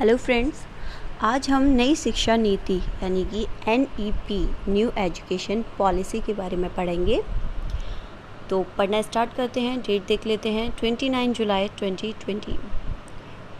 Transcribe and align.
Hello 0.00 0.16
friends 0.16 0.60
आज 1.22 1.48
हम 1.50 1.62
नई 1.62 1.94
शिक्षा 1.94 2.36
नीति, 2.36 2.76
यानी 3.02 3.24
कि 3.24 3.44
N 3.68 3.82
E 4.00 4.10
P 4.28 4.38
new 4.68 4.90
education 4.98 5.64
policy 5.78 6.20
के 6.20 6.32
बारे 6.34 6.56
में 6.56 6.68
पढ़ेंगे। 6.74 7.20
तो 8.50 8.62
पढ़ना 8.78 9.00
स्टार्ट 9.02 9.34
करते 9.34 9.60
हैं 9.60 9.80
डेट 9.80 10.06
देख 10.06 10.26
लेते 10.26 10.52
हैं 10.52 10.70
29 10.76 11.34
जुलाई 11.34 11.68
2020 11.82 12.56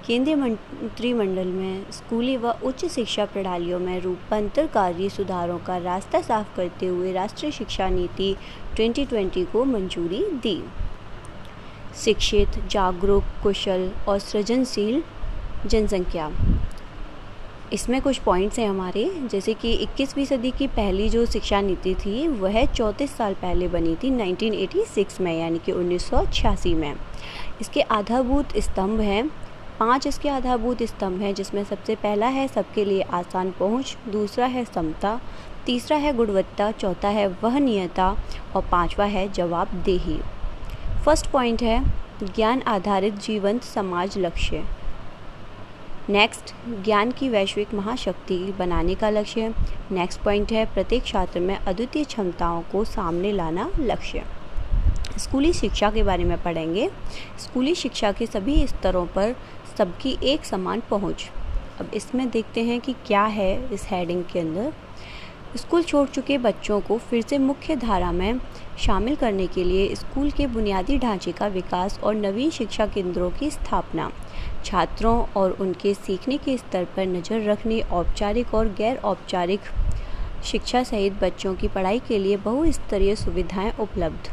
केंद्रीय 0.06 0.36
मंत्रिमंडल 0.36 1.48
में 1.48 1.90
स्कूली 1.92 2.36
व 2.36 2.54
उच्च 2.64 2.86
शिक्षा 2.86 3.24
प्रणालियों 3.26 3.80
में 3.80 4.00
रूपांतरकारी 4.00 5.10
सुधारों 5.10 5.58
का 5.58 5.76
रास्ता 5.84 6.22
साफ़ 6.22 6.56
करते 6.56 6.86
हुए 6.86 7.12
राष्ट्रीय 7.12 7.52
शिक्षा 7.52 7.88
नीति 7.90 8.34
2020 8.76 9.46
को 9.52 9.64
मंजूरी 9.66 10.24
दी। 10.42 10.60
शिक्षित, 12.04 12.62
जागरूक, 12.70 13.24
कुशल 13.42 13.90
और 14.08 14.18
सृजनशील 14.18 15.02
जनसंख्या। 15.66 16.30
इसमें 17.72 18.02
कुछ 18.02 18.18
पॉइंट्स 18.18 18.58
हैं 18.58 18.68
हमारे, 18.68 19.20
जैसे 19.30 19.54
कि 19.54 19.72
21वीं 19.72 20.24
सदी 20.24 20.50
की 20.50 20.66
पहली 20.66 21.08
जो 21.08 21.26
शिक्षा 21.26 21.60
नीति 21.60 21.94
थी, 21.94 22.28
वह 22.28 22.64
चौंतीस 22.64 23.16
साल 23.16 23.34
पहले 23.34 23.68
बनी 23.68 23.94
थी 23.94 24.10
1986 24.10 25.20
में, 25.20 25.40
यानी 25.40 25.58
कि 25.58 25.72
उन्नीस 25.72 26.10
सौ 26.10 26.26
छियासी 26.26 26.74
में। 26.74 26.94
इसके 27.60 27.80
आधारभूत 27.80 28.48
स्तंभ 28.56 29.00
हैं। 29.00 29.28
पाँच 29.80 30.06
इसके 30.06 30.28
आधारभूत 30.28 30.82
स्तंभ 30.82 31.22
हैं, 31.22 31.34
जिसमें 31.34 31.64
सबसे 31.64 31.94
पहला 31.94 32.26
है 32.26 32.48
सबके 32.48 32.84
लिए 32.84 33.02
आसान 33.02 33.50
पहुँच, 33.50 33.96
दूसरा 34.08 34.46
है 34.46 34.64
समता, 34.64 35.20
तीसरा 35.66 35.96
है 35.96 36.12
गुणवत्ता, 36.12 36.70
चौथा 36.70 37.08
है 37.08 37.28
वहनीयता, 37.28 38.16
और 38.56 38.62
पांचवा 38.72 39.04
है 39.04 39.32
जवाबदेही। 39.32 40.18
फ़र्स्ट 41.04 41.26
पॉइंट 41.26 41.62
है, 41.62 41.84
ज्ञान 42.22 42.62
आधारित 42.62 43.14
जीवंत 43.14 43.62
समाज 43.62 44.18
लक्ष्य। 44.18 44.79
नेक्स्ट 46.10 46.52
ज्ञान 46.84 47.10
की 47.10 47.28
वैश्विक 47.28 47.74
महाशक्ति 47.74 48.36
बनाने 48.58 48.94
का 48.94 49.10
लक्ष्य। 49.10 49.54
नेक्स्ट 49.92 50.20
पॉइंट 50.20 50.52
है, 50.52 50.64
प्रत्येक 50.66 51.04
छात्र 51.04 51.40
में 51.40 51.56
अद्वितीय 51.56 52.04
क्षमताओं 52.04 52.62
को 52.62 52.84
सामने 52.84 53.32
लाना 53.32 53.70
लक्ष्य। 53.78 54.22
स्कूली 55.18 55.52
शिक्षा 55.52 55.90
के 55.90 56.02
बारे 56.02 56.24
में 56.24 56.42
पढ़ेंगे। 56.42 56.90
स्कूली 57.38 57.74
शिक्षा 57.74 58.12
के 58.12 58.26
सभी 58.26 58.66
स्तरों 58.66 59.06
पर 59.06 59.36
सबकी 59.78 60.16
एक 60.22 60.44
समान 60.44 60.82
पहुँच। 60.90 61.30
अब 61.80 61.90
इसमें 61.94 62.30
देखते 62.30 62.64
हैं 62.64 62.80
कि 62.80 62.92
क्या 63.06 63.24
है 63.24 63.74
इस 63.74 63.86
हेडिंग 63.86 64.24
के 64.32 64.40
अंदर। 64.40 64.72
स्कूल 65.56 65.82
छोड़ 65.82 66.08
चुके 66.08 66.36
बच्चों 66.38 66.80
को 66.80 66.96
फिर 66.98 67.22
से 67.22 67.38
मुख्य 67.38 67.76
धारा 67.76 68.10
में 68.12 68.40
शामिल 68.78 69.16
करने 69.16 69.46
के 69.46 69.64
लिए 69.64 69.94
स्कूल 69.94 70.30
के 70.30 70.46
बुनियादी 70.46 70.98
ढांचे 70.98 71.32
का 71.32 71.46
विकास 71.46 71.98
और 71.98 72.14
नवीन 72.14 72.50
शिक्षा 72.50 72.86
केंद्रों 72.86 73.30
की 73.30 73.50
स्थापना। 73.50 74.10
छात्रों 74.64 75.18
और 75.36 75.50
उनके 75.50 75.94
सीखने 75.94 76.36
के 76.36 76.56
स्तर 76.56 76.84
पर 76.96 77.06
नज़र 77.06 77.50
रखने 77.50 77.80
औपचारिक 77.80 78.54
और 78.54 78.68
गैर 78.68 78.96
औपचारिक 78.96 79.60
शिक्षा 80.44 80.82
सहित 80.82 81.12
बच्चों 81.12 81.54
की 81.54 81.68
पढ़ाई 81.68 81.98
के 81.98 82.18
लिए 82.18 82.36
बहुस्तरीय 82.36 83.16
सुविधाएँ 83.16 83.72
उपलब्ध। 83.80 84.30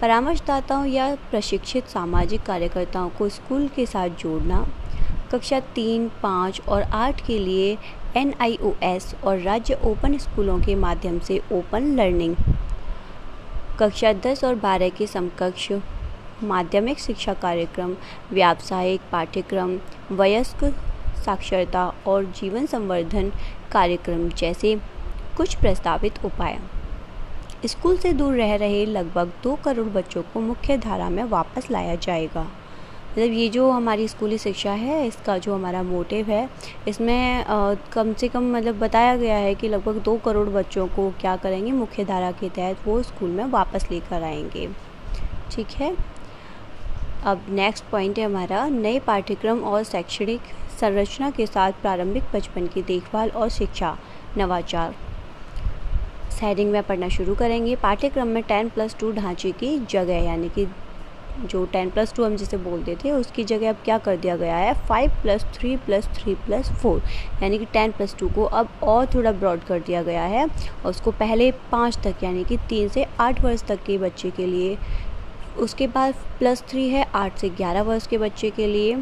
परामर्शदाताओं 0.00 0.86
या 0.86 1.14
प्रशिक्षित 1.30 1.86
सामाजिक 1.86 2.42
कार्यकर्ताओं 2.42 3.08
को 3.08 3.28
स्कूल 3.28 3.68
के 3.68 3.86
साथ 3.86 4.08
जोड़ना। 4.08 4.66
कक्षा 5.32 5.60
तीन, 5.74 6.08
पाँच 6.22 6.60
और 6.68 6.82
आठ 6.82 7.26
के 7.26 7.38
लिए 7.38 7.76
NIOS 8.16 9.14
और 9.24 9.38
राज्य 9.38 9.74
ओपन 9.84 10.16
स्कूलों 10.18 10.58
के 10.60 10.74
माध्यम 10.74 11.18
से 11.18 11.40
ओपन 11.52 11.86
लर्निंग। 11.96 12.36
कक्षा 13.80 14.12
दस 14.12 14.44
और 14.44 14.54
बारह 14.54 14.88
के 14.88 15.06
समकक्ष 15.06 15.72
माध्यमिक 16.42 16.98
शिक्षा 16.98 17.34
कार्यक्रम, 17.34 17.94
व्यावसायिक 18.32 19.00
पाठ्यक्रम, 19.12 19.78
वयस्क 20.12 20.64
साक्षरता 21.24 21.86
और 22.06 22.24
जीवन 22.24 22.66
संवर्धन 22.66 23.32
कार्यक्रम 23.72 24.28
जैसे 24.28 24.76
कुछ 25.36 25.54
प्रस्तावित 25.54 26.24
उपाय। 26.24 26.58
स्कूल 27.66 27.96
से 27.96 28.12
दूर 28.12 28.34
रह 28.34 28.54
रहे 28.56 28.84
लगभग 28.86 29.32
दो 29.42 29.54
करोड़ 29.64 29.86
बच्चों 29.86 30.22
को 30.22 30.40
मुख्य 30.40 30.78
धारा 30.78 31.10
में 31.10 31.24
वापस 31.24 31.70
लाया 31.70 31.94
जाएगा। 31.94 32.46
मतलब 33.18 33.32
ये 33.32 33.48
जो 33.48 33.70
हमारी 33.70 34.06
स्कूली 34.08 34.38
शिक्षा 34.38 34.72
है, 34.72 35.06
इसका 35.06 35.36
जो 35.38 35.54
हमारा 35.54 35.82
मोटिव 35.82 36.30
है, 36.30 36.48
इसमें 36.88 37.44
कम 37.92 38.12
से 38.14 38.28
कम 38.28 38.50
मतलब 38.56 38.78
बताया 38.78 39.16
गया 39.16 39.36
है 39.36 39.54
कि 39.54 39.68
लगभग 39.68 40.00
दो 40.04 40.16
करोड़ 40.16 40.48
बच्चों 40.48 40.86
को 40.86 41.08
क्या 41.20 41.36
करेंगे, 41.36 41.72
मुख्य 41.72 42.04
धारा 42.04 42.30
के 42.32 42.48
तहत 42.48 42.86
वो 42.86 43.00
स्कूल 43.02 43.30
में 43.30 43.44
वापस 43.44 43.90
लेकर 43.90 44.22
आएँगे। 44.22 44.68
ठीक 45.52 45.70
है? 45.70 45.94
अब 47.24 47.46
नेक्स्ट 47.50 47.84
पॉइंट 47.84 48.18
है 48.18 48.24
हमारा, 48.24 48.68
नए 48.68 48.98
पाठ्यक्रम 48.98 49.64
और 49.64 49.82
शैक्षणिक 49.84 50.40
संरचना 50.80 51.30
के 51.30 51.46
साथ 51.46 51.72
प्रारंभिक 51.72 52.24
बचपन 52.34 52.66
की 52.66 52.82
देखभाल 52.82 53.30
और 53.30 53.48
शिक्षा, 53.50 53.96
नवाचार। 54.38 54.94
हेडिंग 56.32 56.70
में 56.72 56.82
पढ़ना 56.82 57.08
शुरू 57.08 57.34
करेंगे। 57.34 57.76
पाठ्यक्रम 57.76 58.28
में 58.28 58.42
टेन 58.42 58.68
प्लस 58.68 58.96
टू 59.00 59.12
ढांचे 59.12 59.52
की 59.52 59.78
जगह, 59.90 60.24
यानी 60.24 60.48
कि 60.48 60.66
जो 61.40 61.64
टेन 61.72 61.90
प्लस 61.90 62.12
टू 62.14 62.24
हम 62.24 62.36
जिसे 62.36 62.56
बोलते 62.58 62.94
थे, 62.94 63.10
उसकी 63.10 63.44
जगह 63.44 63.68
अब 63.68 63.76
क्या 63.84 63.98
कर 63.98 64.16
दिया 64.16 64.36
गया 64.36 64.56
है? 64.56 64.72
Five 64.88 65.10
plus 65.22 65.44
three 65.54 65.76
plus 65.76 66.08
three 66.14 66.34
plus 66.36 66.70
four 66.72 67.02
यानी 67.42 67.58
कि 67.58 67.64
टेन 67.64 67.92
प्लस 67.92 68.14
टू 68.18 68.28
को 68.28 68.44
अब 68.44 68.68
और 68.82 69.06
थोड़ा 69.14 69.32
ब्रॉड 69.32 69.64
कर 69.64 69.80
दिया 69.80 70.02
गया 70.02 70.22
है। 70.24 70.46
और 70.46 70.90
उसको 70.90 71.10
पहले 71.12 71.50
पाँच 71.72 71.98
तक, 72.04 72.24
यानी 72.24 72.44
कि 72.44 72.56
तीन 72.68 72.88
से 72.88 73.06
आठ 73.20 73.42
वर्ष 73.42 73.64
तक 73.64 73.82
के 73.86 73.98
बच्चे 73.98 74.30
के 74.30 74.46
लिए, 74.46 74.76
उसके 75.58 75.86
बाद 75.86 76.14
प्लस 76.38 76.62
थ्री 76.68 76.88
है 76.88 77.06
आठ 77.14 77.38
से 77.38 77.48
ग्यारह 77.50 77.82
वर्ष 77.82 78.06
के 78.06 78.18
बच्चे 78.18 78.50
के 78.50 78.66
लिए 78.66 78.96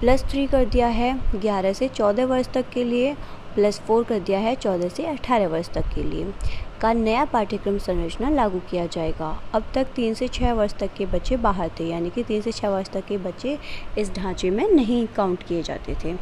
प्लस 0.00 0.24
थ्री 0.24 0.46
कर 0.46 0.64
दिया 0.64 0.86
है 0.88 1.12
ग्यारह 1.34 1.72
से 1.72 1.88
चौदह 1.88 2.26
वर्ष 2.26 2.48
तक 2.54 2.70
के 2.70 2.84
लिए 2.84 3.14
प्लस 3.54 3.78
फोर 3.80 4.04
कर 4.04 4.18
दिया 4.18 4.38
है 4.38 4.54
चौदह 4.54 4.88
से 4.88 5.04
अठारह 5.06 5.48
वर्ष 5.48 5.68
तक 5.68 5.84
के 5.94 6.02
लिए। 6.02 6.24
का 6.84 6.92
नया 6.92 7.24
पाठ्यक्रम 7.24 7.76
संरचना 7.78 8.30
लागू 8.30 8.58
किया 8.70 8.84
जाएगा। 8.86 9.28
अब 9.54 9.70
तक 9.74 9.92
तीन 9.96 10.14
से 10.14 10.26
छः 10.28 10.52
वर्ष 10.52 10.72
तक 10.72 10.92
के 10.94 11.06
बच्चे 11.06 11.36
बाहर 11.36 11.70
थे, 11.80 11.84
यानी 11.84 12.10
कि 12.10 12.22
तीन 12.22 12.42
से 12.42 12.52
छः 12.52 12.68
वर्ष 12.68 12.88
तक 12.88 13.04
के 13.06 13.16
बच्चे 13.18 13.58
इस 13.98 14.12
ढांचे 14.14 14.50
में 14.50 14.66
नहीं 14.68 15.06
काउंट 15.06 15.42
किए 15.42 15.62
जाते 15.62 15.94
थे। 15.94 16.12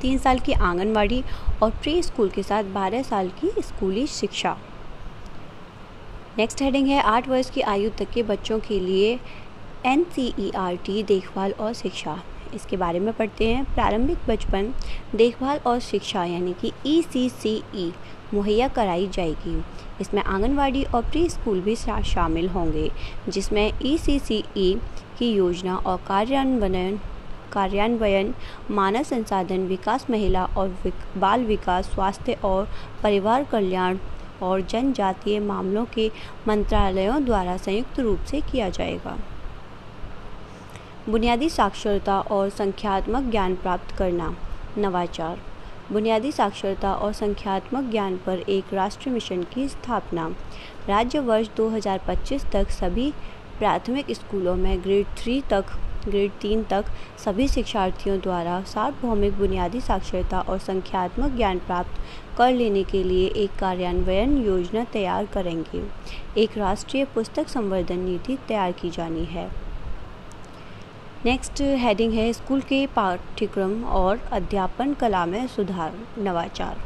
तीन 0.00 0.18
साल 0.18 0.38
की 0.38 0.52
आंगनवाड़ी 0.52 1.22
और 1.62 1.70
प्री 1.72 2.02
स्कूल 2.02 2.28
के 2.28 2.42
साथ 2.42 2.64
बारह 2.74 3.02
साल 3.02 3.28
की 3.40 3.50
स्कूली 3.62 4.06
शिक्षा। 4.06 4.56
नेक्स्ट 6.38 6.62
हेडिंग 6.62 6.88
है, 6.88 7.00
आठ 7.00 7.28
वर्ष 7.28 7.50
की 7.50 7.60
आयु 7.60 7.90
तक 7.90 8.10
के 8.10 8.22
बच्चों 8.22 8.58
के 8.60 8.80
लिए 8.80 9.18
एनसीईआरटी 9.86 11.02
देखभाल 11.02 11.52
और 11.52 11.72
शिक्षा। 11.72 12.18
इसके 12.54 12.76
बारे 12.76 13.00
में 13.00 13.12
पढ़ते 13.12 13.46
हैं। 13.46 13.64
प्रारंभिक 13.74 14.18
बचपन 14.28 14.72
देखभाल 15.16 15.60
और 15.66 15.80
शिक्षा 15.80 16.24
यानी 16.24 16.52
कि 16.52 16.72
ई 16.86 17.00
सी 17.02 17.28
सी 17.30 17.56
ई 17.74 17.92
मुहैया 18.34 18.68
कराई 18.68 19.08
जाएगी। 19.08 19.62
इसमें 20.00 20.22
आंगनवाड़ी 20.22 20.84
और 20.84 21.02
प्री 21.02 21.28
स्कूल 21.28 21.60
भी 21.60 21.76
शामिल 21.76 22.48
होंगे 22.48 22.90
जिसमें 23.28 23.72
ई 23.82 23.96
सी 23.98 24.18
सी 24.18 24.42
ई 24.56 24.74
की 25.18 25.32
योजना 25.32 25.76
और 25.76 26.00
कार्यान्वयन 26.08 26.98
कार्यान्वयन 27.52 28.34
मानव 28.70 29.02
संसाधन 29.02 29.66
विकास 29.66 30.06
महिला 30.10 30.44
और 30.44 30.68
विक, 30.84 30.94
बाल 31.16 31.44
विकास 31.44 31.90
स्वास्थ्य 31.94 32.32
और 32.44 32.68
परिवार 33.02 33.44
कल्याण 33.44 33.98
और 34.42 34.60
जनजातीय 34.60 35.38
मामलों 35.40 35.84
के 35.94 36.10
मंत्रालयों 36.48 37.24
द्वारा 37.24 37.56
संयुक्त 37.56 38.00
रूप 38.00 38.24
से 38.30 38.40
किया 38.40 38.68
जाएगा। 38.68 39.16
बुनियादी 41.08 41.48
साक्षरता 41.48 42.20
और 42.20 42.48
संख्यात्मक 42.50 43.30
ज्ञान 43.30 43.54
प्राप्त 43.54 43.96
करना। 43.96 44.36
नवाचार। 44.78 45.38
बुनियादी 45.92 46.32
साक्षरता 46.32 46.92
और 46.94 47.12
संख्यात्मक 47.12 47.90
ज्ञान 47.90 48.16
पर 48.16 48.38
एक 48.38 48.72
राष्ट्रीय 48.72 49.12
मिशन 49.14 49.42
की 49.42 49.68
स्थापना। 49.68 50.26
राज्य 50.88 51.18
वर्ष 51.18 51.48
2025 51.56 52.44
तक 52.52 52.70
सभी 52.70 53.12
प्राथमिक 53.58 54.10
स्कूलों 54.10 54.54
में 54.54 54.82
ग्रेड 54.82 55.06
थ्री 55.16 55.40
तक 55.40 55.64
ग्रेड 56.08 56.32
तीन 56.32 56.64
तक 56.64 56.84
सभी 57.24 57.48
शिक्षार्थियों 57.48 58.18
द्वारा 58.20 58.62
सार्वभौमिक 58.62 59.38
बुनियादी 59.38 59.80
साक्षरता 59.80 60.40
और 60.40 60.58
संख्यात्मक 60.58 61.36
ज्ञान 61.36 61.58
प्राप्त 61.58 62.00
कर 62.38 62.52
लेने 62.52 62.84
के 62.84 63.02
लिए 63.02 63.28
एक 63.28 63.50
कार्यान्वयन 63.58 64.36
योजना 64.38 64.84
तैयार 64.84 65.26
करेंगे। 65.26 65.84
एक 66.40 66.58
राष्ट्रीय 66.58 67.04
पुस्तक 67.04 67.48
संवर्धन 67.48 67.98
नीति 67.98 68.38
तैयार 68.48 68.72
की 68.72 68.90
जानी 68.90 69.24
है। 69.24 69.65
नेक्स्ट 71.26 71.60
हेडिंग 71.78 72.12
है 72.12 72.32
स्कूल 72.32 72.60
के 72.60 72.86
पाठ्यक्रम 72.86 73.84
और 73.84 74.18
अध्यापन 74.32 74.92
कला 74.94 75.24
में 75.26 75.46
सुधार, 75.46 75.94
नवाचार। 76.18 76.76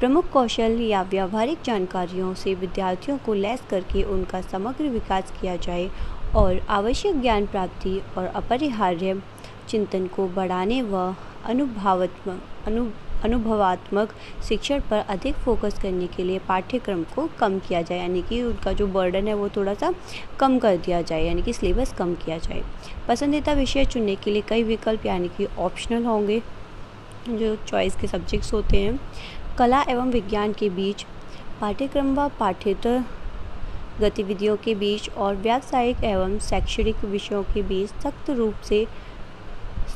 प्रमुख 0.00 0.30
कौशल 0.30 0.80
या 0.80 1.02
व्यावहारिक 1.02 1.58
जानकारियों 1.64 2.32
से 2.34 2.54
विद्यार्थियों 2.54 3.16
को 3.18 3.34
लैस 3.34 3.62
करके 3.70 4.02
उनका 4.12 4.40
समग्र 4.40 4.88
विकास 4.88 5.32
किया 5.40 5.54
जाए 5.56 5.88
और 6.36 6.60
आवश्यक 6.68 7.20
ज्ञान 7.20 7.46
प्राप्ति 7.46 8.00
और 8.18 8.26
अपरिहार्य 8.26 9.22
चिंतन 9.68 10.06
को 10.06 10.28
बढ़ाने 10.28 10.82
व 10.82 11.14
अनुभावत्मक, 11.44 12.42
अनु 12.66 12.86
अनुभवात्मक 13.24 14.14
शिक्षण 14.48 14.80
पर 14.80 15.04
अधिक 15.08 15.34
फोकस 15.34 15.78
करने 15.82 16.06
के 16.06 16.24
लिए 16.24 16.38
पाठ्यक्रम 16.38 17.02
को 17.14 17.28
कम 17.38 17.58
किया 17.58 17.82
जाए, 17.82 17.98
यानी 17.98 18.22
कि 18.22 18.42
उनका 18.42 18.72
जो 18.72 18.86
बर्डन 18.86 19.28
है 19.28 19.34
वो 19.34 19.48
थोड़ा 19.48 19.74
सा 19.74 19.92
कम 20.40 20.58
कर 20.58 20.76
दिया 20.76 21.02
जाए, 21.02 21.24
यानी 21.24 21.42
कि 21.42 21.52
सिलेबस 21.52 21.92
कम 21.92 22.14
किया 22.14 22.38
जाए। 22.38 22.62
पसंदीदा 23.08 23.52
विषय 23.52 23.84
चुनने 23.84 24.16
के 24.16 24.30
लिए 24.30 24.42
कई 24.48 24.62
विकल्प, 24.62 25.06
यानी 25.06 25.28
कि 25.28 25.46
ऑप्शनल 25.58 26.04
होंगे, 26.04 26.42
जो 27.28 27.54
चॉइस 27.68 27.96
के 27.96 28.06
सब्जेक्ट्स 28.06 28.52
होते 28.52 28.76
हैं। 28.76 28.98
कला 29.58 29.82
एवं 29.82 30.10
विज्ञान 30.10 30.52
के 30.52 30.68
बीच 30.70 31.04
पाठ्यक्रम 31.60 32.14
व 32.14 32.28
पाठ्येतर 32.38 33.04
गतिविधियों 34.00 34.56
के 34.56 34.74
बीच 34.74 35.08
और 35.10 35.34
व्यावसायिक 35.36 36.04
एवं 36.04 36.38
शैक्षणिक 36.38 37.04
विषयों 37.04 37.42
के 37.44 37.62
बीच 37.62 37.90
सख्त 38.02 38.30
रूप 38.30 38.60
से, 38.64 38.86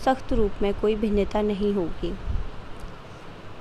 सख्त 0.05 0.33
रूप 0.33 0.63
में 0.63 0.73
कोई 0.75 0.95
भिन्नता 0.95 1.43
नहीं 1.43 1.73
होगी। 1.75 2.13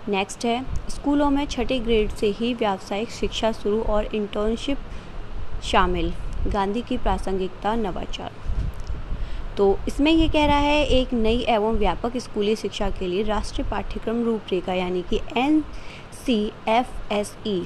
नेक्स्ट 0.09 0.45
है, 0.45 0.65
स्कूलों 0.89 1.29
में 1.29 1.45
छठे 1.45 1.79
ग्रेड 1.79 2.09
से 2.09 2.27
ही 2.27 2.53
व्यावसायिक 2.53 3.09
शिक्षा 3.09 3.51
शुरू 3.51 3.81
और 3.81 4.15
इंटर्नशिप 4.15 4.77
शामिल। 5.63 6.13
गांधी 6.47 6.81
की 6.81 6.97
प्रासंगिकता, 6.97 7.75
नवाचार। 7.75 8.31
तो 9.57 9.79
इसमें 9.88 10.11
ये 10.11 10.27
कह 10.27 10.45
रहा 10.45 10.57
है, 10.57 10.85
एक 10.85 11.13
नई 11.13 11.45
एवं 11.50 11.73
व्यापक 11.73 12.17
स्कूली 12.17 12.55
शिक्षा 12.55 12.89
के 12.89 13.07
लिए 13.07 13.23
राष्ट्रीय 13.23 13.69
पाठ्यक्रम 13.69 14.23
रूपरेखा, 14.23 14.73
यानी 14.73 15.01
कि 15.01 15.19
N 15.38 15.63
C 16.25 16.51
F 16.67 17.13
S 17.13 17.38
E 17.47 17.63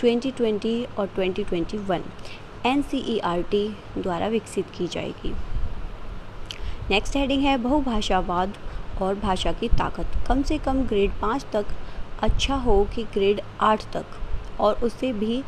2020 0.00 0.86
और 0.98 1.06
2021 1.06 2.00
एन 2.66 2.82
द्वारा 4.02 4.26
विकसित 4.26 4.66
की 4.78 4.86
जाएगी। 4.86 5.34
नेक्स्ट 6.90 7.16
हेडिंग 7.16 7.42
है, 7.42 7.56
बहुभाषावाद 7.56 8.54
और 9.02 9.14
भाषा 9.14 9.52
की 9.52 9.68
ताकत। 9.68 10.06
कम 10.28 10.42
से 10.42 10.58
कम 10.58 10.82
ग्रेड 10.82 11.10
पाँच 11.10 11.46
तक 11.52 11.66
अच्छा 12.22 12.54
हो 12.54 12.84
कि 12.94 13.02
ग्रेड 13.04 13.40
आठ 13.60 13.92
तक। 13.92 14.06
और 14.60 14.74
उससे 14.74 15.12
भी 15.12 15.42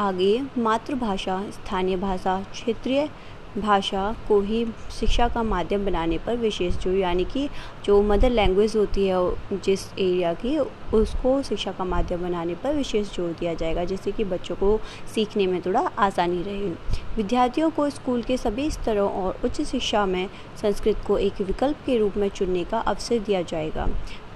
आगे 0.00 0.42
मातृभाषा, 0.58 1.50
स्थानीय 1.50 1.96
भाषा, 1.96 2.40
क्षेत्रीय 2.52 3.08
भाषा 3.58 4.14
को 4.28 4.40
ही 4.40 4.64
शिक्षा 4.90 5.28
का 5.28 5.42
माध्यम 5.42 5.84
बनाने 5.86 6.18
पर 6.18 6.36
विशेष 6.36 6.76
जो 6.76 6.92
यानी 6.92 7.24
कि 7.24 7.48
जो 7.84 8.00
मदर 8.02 8.30
लैंग्वेज 8.30 8.76
होती 8.76 9.06
है 9.06 9.60
जिस 9.64 9.86
एरिया 9.88 10.32
की, 10.34 10.58
उसको 10.94 11.42
शिक्षा 11.42 11.72
का 11.72 11.84
माध्यम 11.84 12.22
बनाने 12.22 12.54
पर 12.54 12.74
विशेष 12.74 13.14
ज़ोर 13.16 13.30
दिया 13.30 13.54
जाएगा, 13.54 13.84
जिससे 13.84 14.12
कि 14.12 14.24
बच्चों 14.24 14.56
को 14.56 14.78
सीखने 15.14 15.46
में 15.46 15.60
थोड़ा 15.62 15.80
आसानी 15.80 16.42
रहे। 16.42 16.68
विद्यार्थियों 17.16 17.70
को 17.70 17.88
स्कूल 17.90 18.22
के 18.22 18.36
सभी 18.36 18.70
स्तरों 18.70 19.10
और 19.12 19.40
उच्च 19.44 19.60
शिक्षा 19.62 20.04
में 20.06 20.28
संस्कृत 20.62 21.02
को 21.06 21.18
एक 21.18 21.40
विकल्प 21.40 21.76
के 21.86 21.98
रूप 21.98 22.16
में 22.16 22.28
चुनने 22.28 22.64
का 22.64 22.78
अवसर 22.78 23.18
दिया 23.18 23.42
जाएगा। 23.42 23.86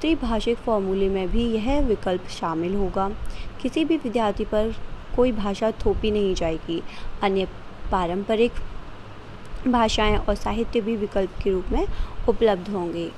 त्रिभाषिक 0.00 0.58
फॉर्मूले 0.58 1.08
में 1.08 1.28
भी 1.30 1.46
यह 1.46 1.80
विकल्प 1.80 2.26
शामिल 2.30 2.74
होगा। 2.74 3.08
किसी 3.62 3.84
भी 3.84 3.96
विद्यार्थी 3.96 4.44
पर 4.44 4.74
कोई 5.16 5.32
भाषा 5.32 5.70
थोपी 5.84 6.10
नहीं 6.10 6.34
जाएगी। 6.34 6.82
अन्य 7.22 7.48
पारंपरिक 7.90 8.52
भाषाएँ 9.68 10.16
और 10.16 10.34
साहित्य 10.34 10.80
भी 10.80 10.96
विकल्प 10.96 11.38
के 11.42 11.50
रूप 11.50 11.72
में 11.72 11.86
उपलब्ध 12.28 12.68
होंगे। 12.68 13.10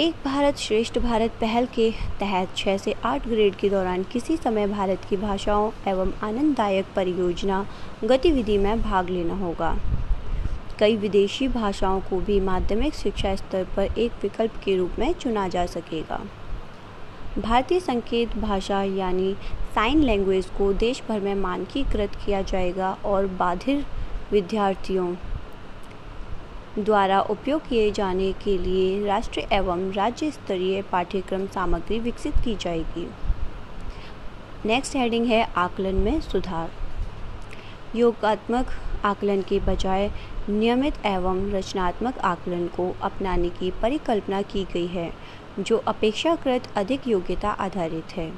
एक 0.00 0.14
भारत 0.24 0.56
श्रेष्ठ 0.56 0.98
भारत 0.98 1.30
पहल 1.40 1.66
के 1.66 1.90
तहत 2.20 2.56
छः 2.56 2.76
से 2.76 2.94
आठ 3.04 3.26
ग्रेड 3.28 3.54
के 3.54 3.70
दौरान 3.70 4.02
किसी 4.02 4.36
समय 4.36 4.66
भारत 4.66 5.04
की 5.10 5.16
भाषाओं 5.16 5.70
एवं 5.88 6.12
आनंददायक 6.22 6.86
परियोजना 6.96 7.64
गतिविधि 8.04 8.58
में 8.58 8.82
भाग 8.82 9.10
लेना 9.10 9.34
होगा। 9.34 9.76
कई 10.78 10.96
विदेशी 10.96 11.48
भाषाओं 11.48 12.00
को 12.00 12.20
भी 12.20 12.40
माध्यमिक 12.40 12.94
शिक्षा 12.94 13.34
स्तर 13.36 13.66
पर 13.76 13.98
एक 13.98 14.12
विकल्प 14.22 14.60
के 14.64 14.76
रूप 14.76 14.98
में 14.98 15.12
चुना 15.12 15.48
जा 15.48 15.66
सकेगा। 15.66 16.20
भारतीय 17.38 17.80
संकेत 17.80 18.36
भाषा 18.36 18.82
यानी 18.82 19.34
साइन 19.74 20.02
लैंग्वेज 20.02 20.46
को 20.58 20.72
देश 20.72 21.02
भर 21.08 21.20
में 21.20 21.34
मानकीकृत 21.34 22.16
किया 22.24 22.42
जाएगा 22.42 22.96
और 23.04 23.26
बाधिर 23.26 23.84
विद्यार्थियों 24.32 25.14
द्वारा 26.78 27.20
उपयोग 27.20 27.68
किए 27.68 27.90
जाने 27.90 28.32
के 28.32 28.58
लिए 28.58 29.06
राष्ट्रीय 29.06 29.48
एवं 29.52 29.92
राज्य 29.92 30.30
स्तरीय 30.30 30.82
पाठ्यक्रम 30.82 31.46
सामग्री 31.46 31.98
विकसित 31.98 32.34
की 32.44 32.54
जाएगी। 32.54 33.06
नेक्स्ट 34.66 34.96
हेडिंग 34.96 35.26
है 35.26 35.42
आकलन 35.56 35.94
में 35.94 36.20
सुधार। 36.20 36.70
योगात्मक 37.96 38.66
आकलन 39.04 39.42
के 39.42 39.58
बजाय 39.60 40.10
नियमित 40.48 41.06
एवं 41.06 41.50
रचनात्मक 41.50 42.18
आकलन 42.18 42.66
को 42.66 42.94
अपनाने 43.02 43.48
की 43.48 43.70
परिकल्पना 43.70 44.42
की 44.42 44.64
गई 44.64 44.86
है, 44.86 45.12
जो 45.58 45.76
अपेक्षाकृत 45.76 46.68
अधिक 46.76 47.08
योग्यता 47.08 47.50
आधारित 47.50 48.16
है। 48.16 48.32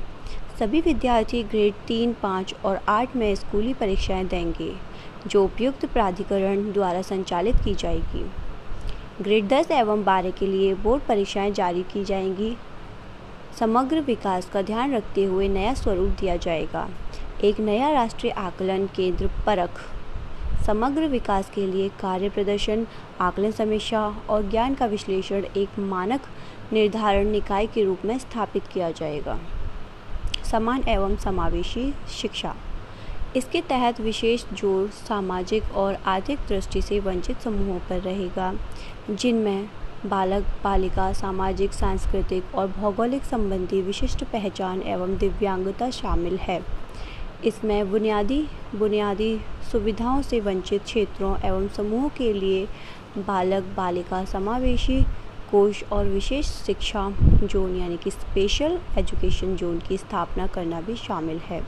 सभी 0.58 0.80
विद्यार्थी 0.80 1.42
ग्रेड 1.42 1.74
तीन, 1.86 2.12
पाँच 2.12 2.54
और 2.64 2.80
आठ 2.88 3.16
में 3.16 3.34
स्कूली 3.34 3.74
परीक्षाएँ 3.74 4.24
देंगे। 4.24 4.91
जो 5.26 5.44
उपयुक्त 5.44 5.86
प्राधिकरण 5.86 6.72
द्वारा 6.72 7.02
संचालित 7.02 7.56
की 7.56 7.74
जाएगी। 7.74 8.30
ग्रेड 9.22 9.48
दस 9.48 9.70
एवं 9.70 10.04
बारह 10.04 10.30
के 10.30 10.46
लिए 10.46 10.74
बोर्ड 10.74 11.02
परीक्षाएँ 11.02 11.50
जारी 11.50 11.82
की 11.82 12.04
जाएँगी। 12.04 12.56
समग्र 13.58 14.00
विकास 14.00 14.50
का 14.50 14.62
ध्यान 14.62 14.94
रखते 14.94 15.24
हुए 15.24 15.48
नया 15.48 15.74
स्वरूप 15.74 16.08
दिया 16.08 16.36
जाएगा। 16.36 16.88
एक 17.44 17.60
नया 17.60 17.90
राष्ट्रीय 17.90 18.32
आकलन 18.32 18.86
केंद्र 18.86 19.30
परख। 19.46 19.80
समग्र 20.66 21.08
विकास 21.08 21.50
के 21.50 21.66
लिए 21.66 21.88
कार्य 21.88 22.28
प्रदर्शन, 22.28 22.86
आकलन 23.20 23.50
समीक्षा 23.50 24.16
और 24.30 24.50
ज्ञान 24.50 24.75
का 24.75 24.86
विश्लेषण 24.86 25.44
एक 25.56 25.78
मानक 25.78 26.20
निर्धारण 26.72 27.26
निकाय 27.26 27.66
के 27.66 27.84
रूप 27.84 28.04
में 28.04 28.18
स्थापित 28.18 28.66
किया 28.66 28.90
जाएगा। 28.90 29.38
समान 30.50 30.82
एवं 30.88 31.16
समावेशी 31.16 31.94
शिक्षा। 32.20 32.54
इसके 33.37 33.61
तहत 33.61 34.00
विशेष 34.00 34.44
ज़ोर 34.52 34.88
सामाजिक 34.88 35.70
और 35.75 35.94
आर्थिक 36.06 36.38
दृष्टि 36.49 36.82
से 36.82 36.99
वंचित 37.00 37.40
समूहों 37.40 37.79
पर 37.81 38.00
रहेगा, 38.00 38.52
जिनमें 39.11 39.69
बालक, 40.06 40.44
बालिका, 40.64 41.12
सामाजिक, 41.12 41.73
सांस्कृतिक 41.73 42.55
और 42.55 42.67
भौगोलिक 42.70 43.25
संबंधी 43.25 43.81
विशिष्ट 43.82 44.25
पहचान 44.25 44.82
एवं 44.84 45.17
दिव्यांगता 45.19 45.90
शामिल 45.90 46.37
है। 46.38 46.61
इसमें 47.44 47.90
बुनियादी 47.90 48.44
बुनियादी 48.75 49.37
सुविधाओं 49.73 50.23
से 50.23 50.40
वंचित 50.40 50.82
क्षेत्रों 50.82 51.35
एवं 51.44 51.69
समूहों 51.69 52.08
के 52.08 52.32
लिए 52.32 52.67
बालक, 53.19 53.75
बालिका 53.76 54.25
समावेशी, 54.25 55.02
कोष 55.50 55.82
और 55.93 56.06
विशेष 56.06 56.46
शिक्षा 56.67 57.11
जोन 57.43 57.76
यानी 57.76 57.96
कि 57.96 58.11
स्पेशल 58.11 58.78
एजुकेशन 58.99 59.56
जोन 59.56 59.78
की 59.78 59.96
स्थापना 59.96 60.46
करना 60.46 60.81
भी 60.81 60.96
शामिल 60.96 61.38
है। 61.38 61.62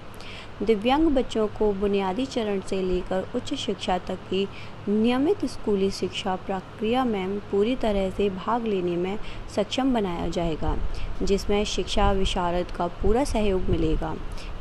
दिव्यांग 0.62 1.06
बच्चों 1.08 1.46
को 1.48 1.72
बुनियादी 1.72 2.24
चरण 2.26 2.60
से 2.60 2.80
लेकर 2.82 3.26
उच्च 3.36 3.52
शिक्षा 3.54 3.96
तक 3.98 4.18
की 4.28 4.46
नियमित 4.88 5.44
स्कूली 5.44 5.90
शिक्षा 5.90 6.34
प्रक्रिया 6.46 7.04
में 7.04 7.38
पूरी 7.50 7.74
तरह 7.76 8.10
से 8.10 8.28
भाग 8.30 8.66
लेने 8.66 8.94
में 8.96 9.18
सक्षम 9.56 9.92
बनाया 9.94 10.28
जाएगा, 10.28 10.76
जिसमें 11.22 11.64
शिक्षा 11.64 12.10
विशारद 12.12 12.70
का 12.76 12.86
पूरा 13.02 13.24
सहयोग 13.24 13.68
मिलेगा। 13.70 14.14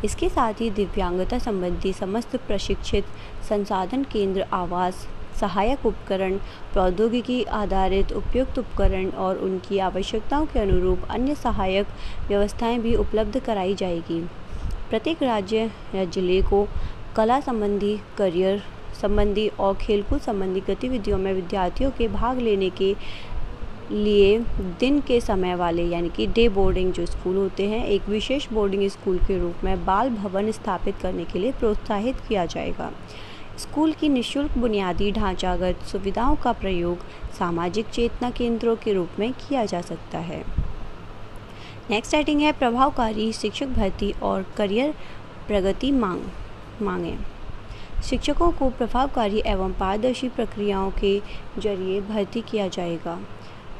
इसके 0.06 0.29
साथ 0.29 0.62
ही 0.62 0.70
दिव्यांगता 0.72 1.39
संबंधी 1.39 1.94
समस्त 1.94 2.36
प्रशिक्षित 2.38 3.06
संसाधन 3.50 4.03
केंद्र, 4.03 4.46
आवास, 4.53 5.08
सहायक 5.39 5.86
उपकरण, 5.86 6.38
प्रौद्योगिकी 6.74 7.44
आधारित 7.44 8.12
उपयुक्त 8.12 8.60
उपकरण 8.60 9.10
और 9.10 9.38
उनकी 9.38 9.79
आवश्यकताओं 9.79 10.46
के 10.46 10.60
अनुरूप 10.60 11.08
अन्य 11.10 11.36
सहायक 11.36 11.88
व्यवस्थाएँ 12.27 12.79
भी 12.79 12.96
उपलब्ध 12.96 13.39
कराई 13.39 13.75
जाएगी। 13.75 14.25
प्रत्येक 14.94 15.22
राज्य 15.24 15.58
या 15.96 16.04
ज़िले 16.06 16.42
को 16.42 16.66
कला 17.16 17.40
संबंधी, 17.42 17.96
करियर 18.18 18.62
संबंधी 19.02 19.48
और 19.60 19.74
खेलकूद 19.76 20.20
संबंधी 20.22 20.62
गतिविधियों 20.68 21.18
में 21.18 21.32
विद्यार्थियों 21.34 21.90
के 21.92 22.08
भाग 22.08 22.40
लेने 22.40 22.70
के 22.70 22.94
लिए 23.92 24.38
दिन 24.80 25.00
के 25.08 25.20
समय 25.22 25.56
वाले, 25.56 25.84
यानी 25.84 26.10
कि 26.10 26.28
डे 26.28 26.48
बोर्डिंग 26.50 26.92
जो 26.94 27.06
स्कूल 27.06 27.36
होते 27.36 27.68
हैं, 27.68 27.84
एक 27.86 28.10
विशेष 28.10 28.48
बोर्डिंग 28.54 28.88
स्कूल 28.90 29.18
के 29.18 29.40
रूप 29.40 29.64
में 29.64 29.86
बाल 29.86 30.10
भवन 30.10 30.52
स्थापित 30.52 30.98
करने 31.02 31.26
के 31.26 31.40
लिए 31.40 31.52
प्रोत्साहित 31.52 32.20
किया 32.28 32.46
जाएगा। 32.46 32.92
स्कूल 33.60 33.92
की 33.92 34.10
निशुल्क 34.10 34.58
बुनियादी 34.58 35.12
ढांचागत 35.12 35.86
सुविधाओं 35.86 36.36
का 36.36 36.52
प्रयोग 36.52 37.06
सामाजिक 37.40 37.90
चेतना 37.90 38.30
केंद्रों 38.32 38.76
के 38.76 38.94
रूप 38.94 39.20
में 39.20 39.32
किया 39.34 39.66
जा 39.66 39.82
सकता 39.82 40.20
है। 40.20 40.44
नेक्स्ट 41.90 42.13
हेडिंग 42.16 42.42
है 42.42 42.52
प्रभावकारी 42.52 43.32
शिक्षक 43.34 43.68
भर्ती 43.68 44.12
और 44.24 44.46
करियर 44.58 44.94
प्रगति 45.48 45.92
मांग, 45.92 46.22
मांगे। 46.82 47.16
शिक्षकों 48.04 48.52
को 48.52 48.70
प्रभावकारी 48.70 49.42
एवं 49.46 49.74
पारदर्शी 49.74 50.30
प्रक्रियाओं 50.30 50.92
के 50.92 51.20
ज़रिए 51.58 52.00
भर्ती 52.02 52.42
किया 52.42 52.68
जाएगा। 52.68 53.20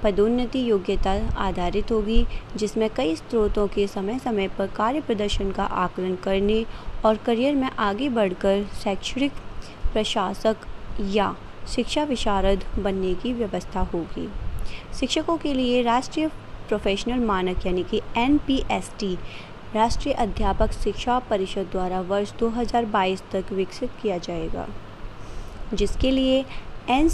पदोन्नति 0.04 0.70
योग्यता 0.70 1.12
आधारित 1.38 1.92
होगी, 1.92 2.26
जिसमें 2.56 2.90
कई 2.90 3.16
स्रोतों 3.16 3.68
के 3.68 3.88
समय 3.88 4.20
समय 4.20 4.48
पर 4.48 4.68
कार्य 4.68 5.02
प्रदर्शन 5.02 5.52
का 5.52 5.64
आकलन 5.64 6.16
करने 6.16 6.66
और 7.06 7.18
करियर 7.18 7.56
में 7.56 7.70
आगे 7.70 8.10
बढ़कर 8.10 8.64
शैक्षणिक, 8.84 9.32
प्रशासक 9.94 10.68
या 11.02 11.36
शिक्षा 11.76 12.04
विशारद 12.04 12.64
बनने 12.80 13.14
की 13.14 13.34
व्यवस्था 13.34 13.80
होगी। 13.80 14.30
शिक्षकों 15.00 15.38
के 15.38 15.54
लिए 15.54 15.82
राष्ट्रीय 15.82 16.30
प्रोफेशनल 16.68 17.26
मानक 17.26 17.66
यानी 17.66 17.84
कि 17.84 18.02
NPST 18.20 19.16
राष्ट्रीय 19.76 20.14
अध्यापक 20.16 20.72
शिक्षा 20.74 21.18
परिषद 21.20 21.68
द्वारा 21.72 22.02
वर्ष 22.02 22.34
2022 22.34 23.22
तक 23.32 23.52
विकसित 23.52 23.92
किया 24.02 24.18
जाएगा, 24.18 24.68
जिसके 25.74 26.12
लिए 26.12 26.46
एन 26.90 27.08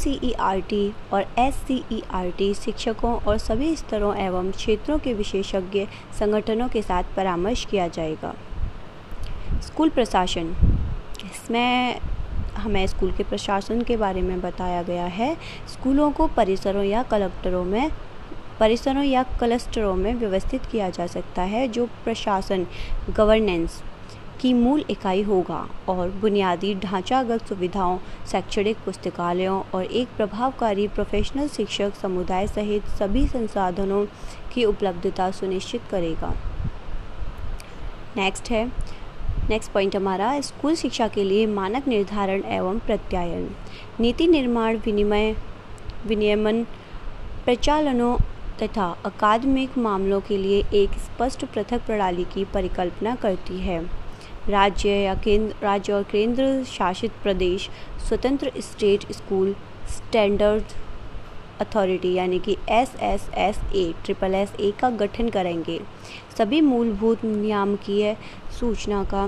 और 1.13 1.25
एससीईआरटी 1.39 2.53
शिक्षकों 2.53 3.13
और 3.19 3.37
सभी 3.37 3.75
स्तरों 3.75 4.15
एवं 4.17 4.51
क्षेत्रों 4.51 4.97
के 4.99 5.13
विशेषज्ञ 5.13 5.85
संगठनों 6.19 6.67
के 6.69 6.81
साथ 6.81 7.15
परामर्श 7.15 7.65
किया 7.65 7.87
जाएगा। 7.87 8.33
स्कूल 9.61 9.89
प्रशासन, 9.89 10.53
इसमें 11.25 11.99
हमें 12.55 12.85
स्कूल 12.87 13.11
के 13.11 13.23
प्रशासन 13.23 13.81
के 13.81 13.97
बारे 13.97 14.21
में 14.21 14.39
बताया 14.41 14.81
गया 14.83 15.05
है। 15.05 15.35
स्कूलों 15.67 16.11
को 16.11 16.27
परिसरों 16.27 16.83
या 16.83 17.03
कलेक्टरों 17.03 17.63
में 17.63 17.91
परिसरों 18.59 19.03
या 19.03 19.23
क्लस्टरों 19.23 19.95
में 19.95 20.15
व्यवस्थित 20.15 20.65
किया 20.65 20.89
जा 20.89 21.07
सकता 21.07 21.41
है, 21.41 21.67
जो 21.67 21.85
प्रशासन, 21.85 22.67
गवर्नेंस 23.09 23.83
की 24.41 24.53
मूल 24.53 24.85
इकाई 24.89 25.21
होगा 25.21 25.69
और 25.89 26.09
बुनियादी 26.09 26.75
ढांचागत 26.75 27.47
सुविधाओं, 27.47 27.97
शैक्षणिक 28.31 28.77
पुस्तकालयों 28.77 29.63
और 29.73 29.83
एक 29.83 30.07
प्रभावकारी 30.17 30.87
प्रोफेशनल 30.87 31.47
शिक्षक 31.47 31.95
समुदाय 31.95 32.47
सहित 32.47 32.85
सभी 32.85 33.27
संसाधनों 33.27 34.05
की 34.53 34.65
उपलब्धता 34.65 35.31
सुनिश्चित 35.31 35.81
करेगा। 35.91 36.33
नेक्स्ट 38.17 38.51
है। 38.51 38.65
नेक्स्ट 39.49 39.71
पॉइंट 39.71 39.95
हमारा, 39.95 40.41
स्कूल 40.41 40.75
शिक्षा 40.75 41.07
के 41.07 41.23
लिए 41.23 41.45
मानक 41.45 41.87
निर्धारण 41.87 42.43
एवं 42.43 42.79
प्रत्यायन। 42.79 43.55
नीति 43.99 44.27
निर्माण, 44.27 44.77
विनिमय, 44.77 45.35
विनियमन, 46.05 46.63
प्रचालनों 47.45 48.17
तथा 48.61 48.85
अकादमिक 49.05 49.77
मामलों 49.77 50.19
के 50.21 50.37
लिए 50.37 50.63
एक 50.73 50.97
स्पष्ट 50.99 51.45
पृथक 51.45 51.85
प्रणाली 51.85 52.23
की 52.23 52.45
परिकल्पना 52.45 53.15
करती 53.15 53.59
है। 53.59 53.79
राज्य 54.49 54.89
या 54.89 55.15
केंद्र, 55.15 55.55
राज्य 55.63 55.93
और 55.93 56.03
केंद्र 56.03 56.63
शासित 56.67 57.11
प्रदेश 57.23 57.69
स्वतंत्र 58.07 58.51
स्टेट 58.61 59.11
स्कूल 59.11 59.55
स्टैंडर्ड 59.89 60.63
अथॉरिटी 61.61 62.13
यानी 62.13 62.39
कि 62.39 62.55
S 62.69 62.95
S 63.01 63.29
S 63.37 63.59
A 63.75 63.91
triple 64.05 64.35
S 64.35 64.53
A 64.59 64.71
का 64.79 64.89
गठन 64.97 65.29
करेंगे। 65.29 65.79
सभी 66.37 66.61
मूलभूत 66.61 67.23
नियामकीय 67.25 68.15
सूचना 68.59 69.03
का 69.03 69.27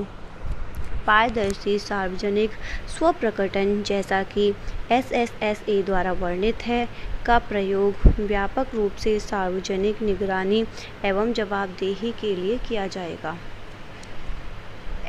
पारदर्शी 1.08 1.78
सार्वजनिक 1.80 2.52
स्वप्रकटन 2.98 3.82
जैसा 3.84 4.22
कि 4.34 4.54
एस 4.92 5.12
एस 5.12 5.34
एस 5.44 5.64
ए 5.70 5.82
द्वारा 5.84 6.12
वर्णित 6.14 6.66
है, 6.66 6.88
का 7.26 7.38
प्रयोग 7.40 8.08
व्यापक 8.20 8.76
रूप 8.76 8.96
से 8.96 9.20
सार्वजनिक 9.20 10.02
निगरानी 10.02 10.64
एवं 11.06 11.34
जवाबदेही 11.34 12.12
के 12.22 12.36
लिए 12.36 12.58
किया 12.68 12.88
जाएगा। 12.88 13.38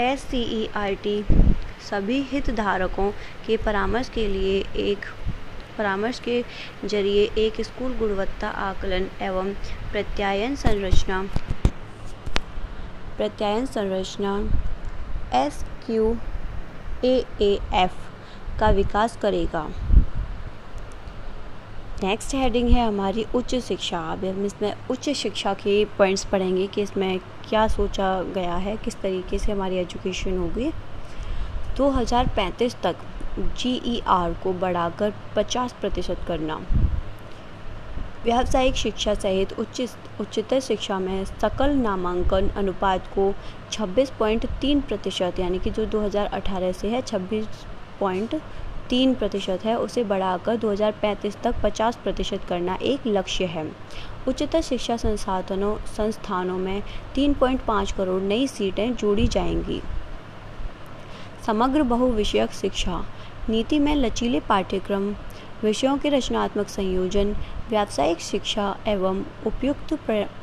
एस 0.01 0.27
टी 0.33 1.25
सभी 1.91 2.21
हितधारकों 2.23 3.11
के 3.47 3.57
परामर्श 3.57 4.09
के 4.09 4.27
लिए 4.29 4.59
एक, 4.83 5.05
परामर्श 5.79 6.19
के 6.21 6.43
ज़रिए 6.85 7.25
एक 7.39 7.61
स्कूल 7.61 7.97
गुणवत्ता 7.99 8.49
आकलन 8.61 9.09
एवं 9.23 9.53
प्रत्यायन 9.93 10.57
संरचना 10.57 11.23
प्रत्यायन 13.17 13.67
संरचना 13.67 14.37
एस 15.37 15.65
क्यू 15.87 16.17
ए 17.05 17.59
एफ़ 17.75 18.59
का 18.61 18.71
विकास 18.71 19.17
करेगा। 19.17 19.67
नेक्स्ट 22.03 22.35
हेडिंग 22.35 22.69
है 22.69 22.87
हमारी 22.87 23.25
उच्च 23.35 23.55
शिक्षा। 23.55 23.99
अब 24.13 24.25
हम 24.25 24.45
इसमें 24.45 24.73
उच्च 24.91 25.09
शिक्षा 25.11 25.55
के 25.55 25.85
पॉइंट्स 25.99 26.25
पढ़ेंगे 26.25 26.67
कि 26.67 26.83
इसमें 26.83 27.19
क्या 27.49 27.67
सोचा 27.69 28.23
गया 28.35 28.55
है, 28.55 28.77
किस 28.77 29.01
तरीके 29.01 29.39
से 29.39 29.53
हमारी 29.53 29.77
एजुकेशन 29.77 30.39
होगी। 30.39 30.71
2035 31.77 32.77
तक 32.83 32.97
जीईआर 33.59 34.33
को 34.43 34.53
बढ़ाकर 34.53 35.13
50 35.37 35.73
प्रतिशत 35.73 36.25
करना। 36.29 36.61
व्यावसायिक 38.25 38.75
शिक्षा 38.77 39.15
सहित 39.15 39.53
उच्च 39.59 39.81
उच्चतर 40.21 40.61
शिक्षा 40.61 40.99
में 40.99 41.25
सकल 41.25 41.71
नामांकन 41.77 42.49
अनुपात 42.57 43.07
को 43.15 43.33
26.3 43.73 44.81
प्रतिशत, 44.89 45.39
यानी 45.41 45.59
कि 45.59 45.71
जो 45.71 45.87
2018 45.87 46.73
से 46.73 46.89
है 46.89 47.03
26. 47.03 48.41
तीन 48.91 49.15
प्रतिशत 49.15 49.65
है, 49.65 49.77
उसे 49.79 50.05
बढ़ाकर 50.05 50.57
2035 50.57 51.37
तक 51.45 51.61
50 51.63 51.97
प्रतिशत 51.97 52.45
करना 52.49 52.75
एक 52.83 53.07
लक्ष्य 53.07 53.45
है 53.47 53.67
उच्चतर 54.29 54.61
शिक्षा 54.61 54.97
संसाधनों, 54.97 55.77
संस्थानों 55.97 56.59
में 56.59 56.83
3.5 57.15 57.93
करोड़ 57.93 58.23
नई 58.23 58.47
सीटें 58.47 58.95
जोड़ी 58.95 59.27
जाएँगी 59.29 59.81
समग्र 61.47 61.83
बहुविषयक 61.83 62.53
शिक्षा 62.53 63.05
नीति 63.49 63.79
में 63.79 63.95
लचीले 63.97 64.41
पाठ्यक्रम 64.41 65.13
विषयों 65.63 65.97
के 65.99 66.09
रचनात्मक 66.09 66.69
संयोजन, 66.69 67.33
व्यावसायिक 67.69 68.21
शिक्षा 68.21 68.65
एवं 68.89 69.23
उपयुक्त 69.47 69.95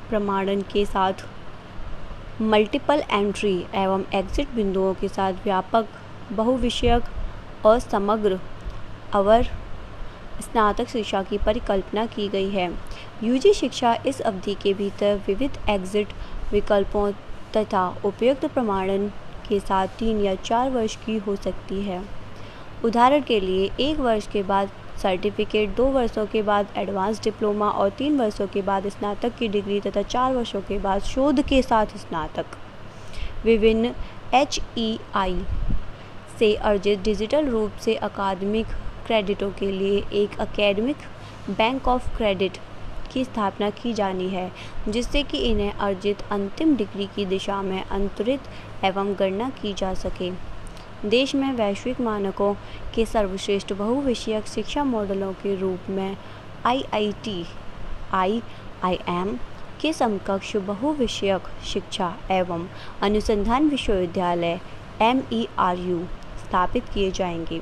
प्रमाणन 0.09 0.61
के 0.71 0.85
साथ 0.85 1.25
मल्टीपल 2.41 3.03
एंट्री 3.11 3.55
एवं 3.75 4.03
एग्जिट 4.13 4.53
बिंदुओं 4.55 4.93
के 4.93 5.07
साथ 5.07 5.43
व्यापक, 5.43 5.87
बहुविषयक 6.31 7.65
और 7.65 7.79
समग्र 7.79 8.39
अवर 9.13 9.47
स्नातक 10.41 10.87
शिक्षा 10.87 11.23
की 11.23 11.37
परिकल्पना 11.37 12.05
की 12.05 12.27
गई 12.27 12.49
है। 12.49 12.71
यूजी 13.23 13.53
शिक्षा 13.53 13.95
इस 14.05 14.21
अवधि 14.21 14.55
के 14.55 14.73
भीतर 14.73 15.21
विविध 15.27 15.59
एग्जिट 15.69 16.13
विकल्पों 16.51 17.11
तथा 17.57 17.87
उपयुक्त 18.05 18.45
प्रमाणन 18.45 19.07
के 19.49 19.59
साथ 19.59 19.87
तीन 19.99 20.21
या 20.21 20.35
चार 20.35 20.69
वर्ष 20.69 20.95
की 20.95 21.17
हो 21.17 21.35
सकती 21.35 21.81
है। 21.81 22.03
उदाहरण 22.85 23.21
के 23.21 23.39
लिए, 23.39 23.71
एक 23.79 23.99
वर्ष 23.99 24.27
के 24.27 24.43
बाद 24.43 24.69
सर्टिफिकेट 25.01 25.75
दो 25.75 25.85
वर्षों 25.91 26.25
के 26.25 26.41
बाद 26.41 26.67
एडवांस 26.77 27.21
डिप्लोमा 27.23 27.69
और 27.69 27.89
तीन 27.89 28.17
वर्षों 28.17 28.47
के 28.47 28.61
बाद 28.61 28.87
स्नातक 28.89 29.35
की 29.37 29.47
डिग्री 29.47 29.79
तथा 29.81 30.01
चार 30.03 30.33
वर्षों 30.35 30.61
के 30.61 30.77
बाद 30.79 31.01
शोध 31.03 31.41
के 31.41 31.61
साथ 31.61 31.97
स्नातक। 31.97 32.57
विभिन्न 33.45 33.93
एच 34.33 34.59
ई 34.77 34.99
आई 35.15 35.41
से 36.39 36.53
अर्जित 36.55 36.99
डिजिटल 36.99 37.45
रूप 37.45 37.77
से 37.81 37.95
अकादमिक 37.95 38.67
क्रेडिटों 39.05 39.51
के 39.51 39.71
लिए 39.71 40.03
एक 40.13 40.39
अकेडमिक 40.39 40.97
बैंक 41.49 41.87
ऑफ़ 41.87 42.15
क्रेडिट 42.17 42.57
की 43.13 43.23
स्थापना 43.23 43.69
की 43.71 43.93
जानी 43.93 44.27
है, 44.29 44.51
जिससे 44.89 45.23
कि 45.23 45.37
इन्हें 45.39 45.71
अर्जित 45.71 46.21
अंतिम 46.31 46.75
डिग्री 46.75 47.05
की 47.15 47.25
दिशा 47.25 47.61
में 47.61 47.83
अंतरित 47.83 48.39
एवं 48.85 49.13
गणना 49.19 49.49
की 49.61 49.73
जा 49.73 49.93
सके। 49.93 50.31
देश 51.05 51.33
में 51.35 51.51
वैश्विक 51.53 51.99
मानकों 52.01 52.53
के 52.95 53.05
सर्वश्रेष्ठ 53.05 53.71
बहुविषयक 53.73 54.47
शिक्षा 54.47 54.83
मॉडलों 54.83 55.31
के 55.33 55.55
रूप 55.55 55.89
में 55.89 56.17
आईआईटी, 56.65 57.45
आईआईएम 58.13 59.37
के 59.81 59.91
समकक्ष 59.93 60.55
बहुविषयक 60.57 61.47
शिक्षा 61.65 62.13
एवं 62.31 62.67
अनुसंधान 63.01 63.69
विश्वविद्यालय 63.69 64.59
एम 65.01 65.21
ई 65.33 65.47
आर 65.59 65.77
यू 65.79 65.99
स्थापित 66.39 66.89
किए 66.93 67.11
जाएँगे। 67.11 67.61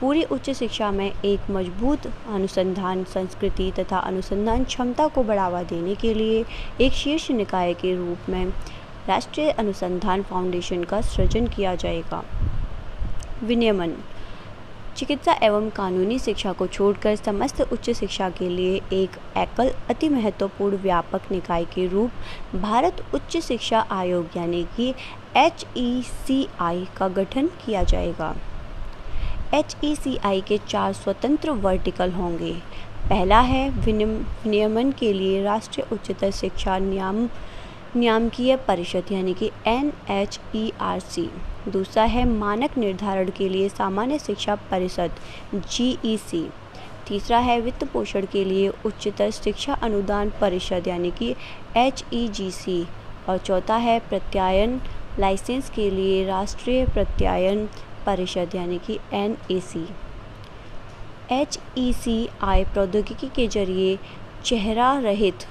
पूरी 0.00 0.22
उच्च 0.22 0.50
शिक्षा 0.50 0.90
में 0.90 1.10
एक 1.24 1.50
मज़बूत 1.50 2.06
अनुसंधान 2.06 3.04
संस्कृति 3.04 3.70
तथा 3.78 3.98
अनुसंधान 3.98 4.64
क्षमता 4.64 5.08
को 5.08 5.22
बढ़ावा 5.22 5.62
देने 5.62 5.94
के 5.94 6.14
लिए 6.14 6.44
एक 6.80 6.92
शीर्ष 6.92 7.30
निकाय 7.30 7.74
के 7.74 7.94
रूप 7.96 8.28
में 8.28 8.44
राष्ट्रीय 9.08 9.50
अनुसंधान 9.50 10.22
फाउंडेशन 10.22 10.84
का 10.84 11.00
सृजन 11.00 11.46
किया 11.46 11.74
जाएगा। 11.74 12.24
विनियमन। 13.42 13.94
चिकित्सा 14.96 15.32
एवं 15.42 15.68
कानूनी 15.70 16.18
शिक्षा 16.18 16.52
को 16.52 16.66
छोड़कर 16.66 17.16
समस्त 17.16 17.60
उच्च 17.62 17.90
शिक्षा 17.90 18.28
के 18.30 18.48
लिए 18.48 18.76
एक 18.92 19.16
एकल, 19.36 19.70
अति 19.90 20.08
महत्वपूर्ण 20.08 20.76
व्यापक 20.76 21.30
निकाय 21.30 21.64
के 21.64 21.86
रूप 21.86 22.56
भारत 22.56 23.04
उच्च 23.14 23.36
शिक्षा 23.38 23.80
आयोग 23.90 24.36
यानी 24.36 24.62
कि 24.76 24.88
एचईसीआई 25.36 26.86
का 26.96 27.08
गठन 27.08 27.46
किया 27.64 27.82
जाएगा। 27.82 28.34
एचईसीआई 29.54 30.40
के 30.40 30.58
चार 30.58 30.92
स्वतंत्र 30.92 31.50
वर्टिकल 31.50 32.12
होंगे। 32.12 32.52
पहला 33.08 33.40
है 33.40 33.68
विनियमन 33.70 34.92
के 34.92 35.12
लिए 35.12 35.42
राष्ट्रीय 35.42 35.86
उच्चतर 35.92 36.30
शिक्षा 36.30 36.78
नियम, 36.78 37.28
नियामकीय 37.96 38.56
परिषद 38.68 39.12
यानी 39.12 39.34
कि 39.34 39.50
N 39.66 39.92
H 40.10 40.40
E 40.54 40.72
R 40.80 41.00
C 41.00 41.30
दूसरा 41.68 42.04
है 42.04 42.24
मानक 42.28 42.76
निर्धारण 42.78 43.30
के 43.36 43.48
लिए 43.48 43.68
सामान्य 43.68 44.18
शिक्षा 44.18 44.54
परिषद 44.70 45.10
जी 45.54 45.96
ई 46.04 46.16
सी 46.18 46.48
तीसरा 47.08 47.38
है 47.38 47.60
वित्त 47.60 47.84
पोषण 47.84 48.26
के 48.32 48.44
लिए 48.44 48.68
उच्चतर 48.84 49.30
शिक्षा 49.30 49.74
अनुदान 49.82 50.30
परिषद, 50.40 50.88
यानी 50.88 51.10
कि 51.10 51.34
एच 51.76 52.04
ई 52.12 52.26
जी 52.28 52.50
सी 52.50 52.86
और 53.28 53.38
चौथा 53.38 53.76
है 53.76 53.98
प्रत्यायन, 54.08 54.80
लाइसेंस 55.18 55.70
के 55.70 55.90
लिए 55.90 56.24
राष्ट्रीय 56.26 56.84
प्रत्यायन 56.86 57.66
परिषद, 58.06 58.54
यानी 58.54 58.78
कि 58.86 58.98
एन 59.12 59.36
एच 61.32 61.58
ई 61.78 61.92
सी 61.92 62.28
आई 62.42 62.64
प्रौद्योगिकी 62.64 63.28
के 63.36 63.46
ज़रिए 63.48 63.98
चेहरा 64.44 64.92
रहित 65.00 65.46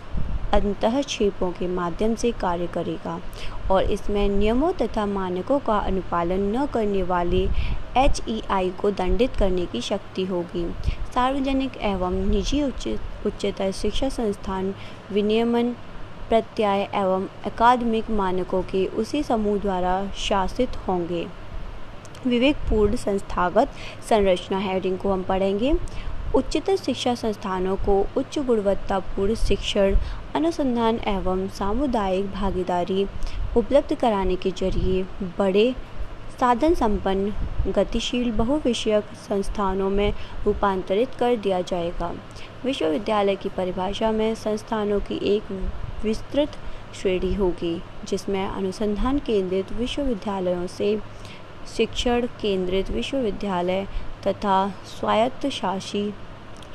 अंतःक्षेपों 0.55 1.51
के 1.51 1.67
माध्यम 1.67 2.15
से 2.15 2.31
कार्य 2.31 2.67
करेगा 2.67 3.19
और 3.71 3.91
इसमें 3.91 4.27
नियमों 4.29 4.71
तथा 4.73 5.05
मानकों 5.05 5.59
का 5.59 5.77
अनुपालन 5.79 6.41
न 6.57 6.65
करने 6.65 7.03
वाले 7.03 7.43
एच 7.97 8.21
को 8.81 8.91
दंडित 8.91 9.35
करने 9.35 9.65
की 9.65 9.81
शक्ति 9.81 10.25
होगी। 10.25 10.65
सार्वजनिक 11.13 11.77
एवं 11.83 12.25
निजी 12.29 12.61
उच्च, 12.63 12.87
उच्चतर 13.25 13.71
शिक्षा 13.71 14.09
संस्थान 14.09 14.73
विनियमन 15.11 15.75
प्रत्याय 16.29 16.81
एवं 16.95 17.27
अकादमिक 17.45 18.09
मानकों 18.11 18.61
के 18.63 18.85
उसी 18.95 19.23
समूह 19.23 19.57
द्वारा 19.59 19.95
शासित 20.17 20.77
होंगे। 20.87 21.25
विवेकपूर्ण 22.27 22.95
संस्थागत 22.95 23.71
संरचना 24.09 24.59
हेडिंग 24.59 24.97
को 24.97 25.11
हम 25.13 25.23
पढ़ेंगे। 25.23 25.73
उच्चतर 26.35 26.75
शिक्षा 26.75 27.13
संस्थानों 27.15 27.75
को 27.75 27.93
उच्च 28.17 28.37
गुणवत्तापूर्ण 28.39 29.35
शिक्षण, 29.35 29.95
अनुसंधान 30.35 30.99
एवं 31.07 31.47
सामुदायिक 31.47 32.25
भागीदारी 32.31 33.05
उपलब्ध 33.57 33.95
कराने 33.95 34.35
के 34.35 34.51
ज़रिए 34.51 35.03
बड़े 35.39 35.73
साधन 36.39 36.73
संपन्न 36.73 37.71
गतिशील, 37.71 38.31
बहुविषयक 38.31 39.13
संस्थानों 39.29 39.89
में 39.89 40.13
रूपांतरित 40.45 41.15
कर 41.19 41.35
दिया 41.35 41.61
जाएगा। 41.61 42.11
विश्वविद्यालय 42.65 43.35
की 43.35 43.49
परिभाषा 43.49 44.11
में 44.11 44.35
संस्थानों 44.35 44.99
की 44.99 45.19
एक 45.35 45.51
विस्तृत 46.03 46.57
श्रेणी 47.01 47.33
होगी, 47.33 47.81
जिसमें 48.07 48.47
अनुसंधान 48.47 49.19
केंद्रित 49.19 49.71
विश्वविद्यालयों 49.71 50.67
से 50.67 50.97
शिक्षण 51.77 52.27
केंद्रित 52.41 52.91
विश्वविद्यालय 52.91 53.87
तथा 54.27 54.67
स्वायत्त 54.99 55.47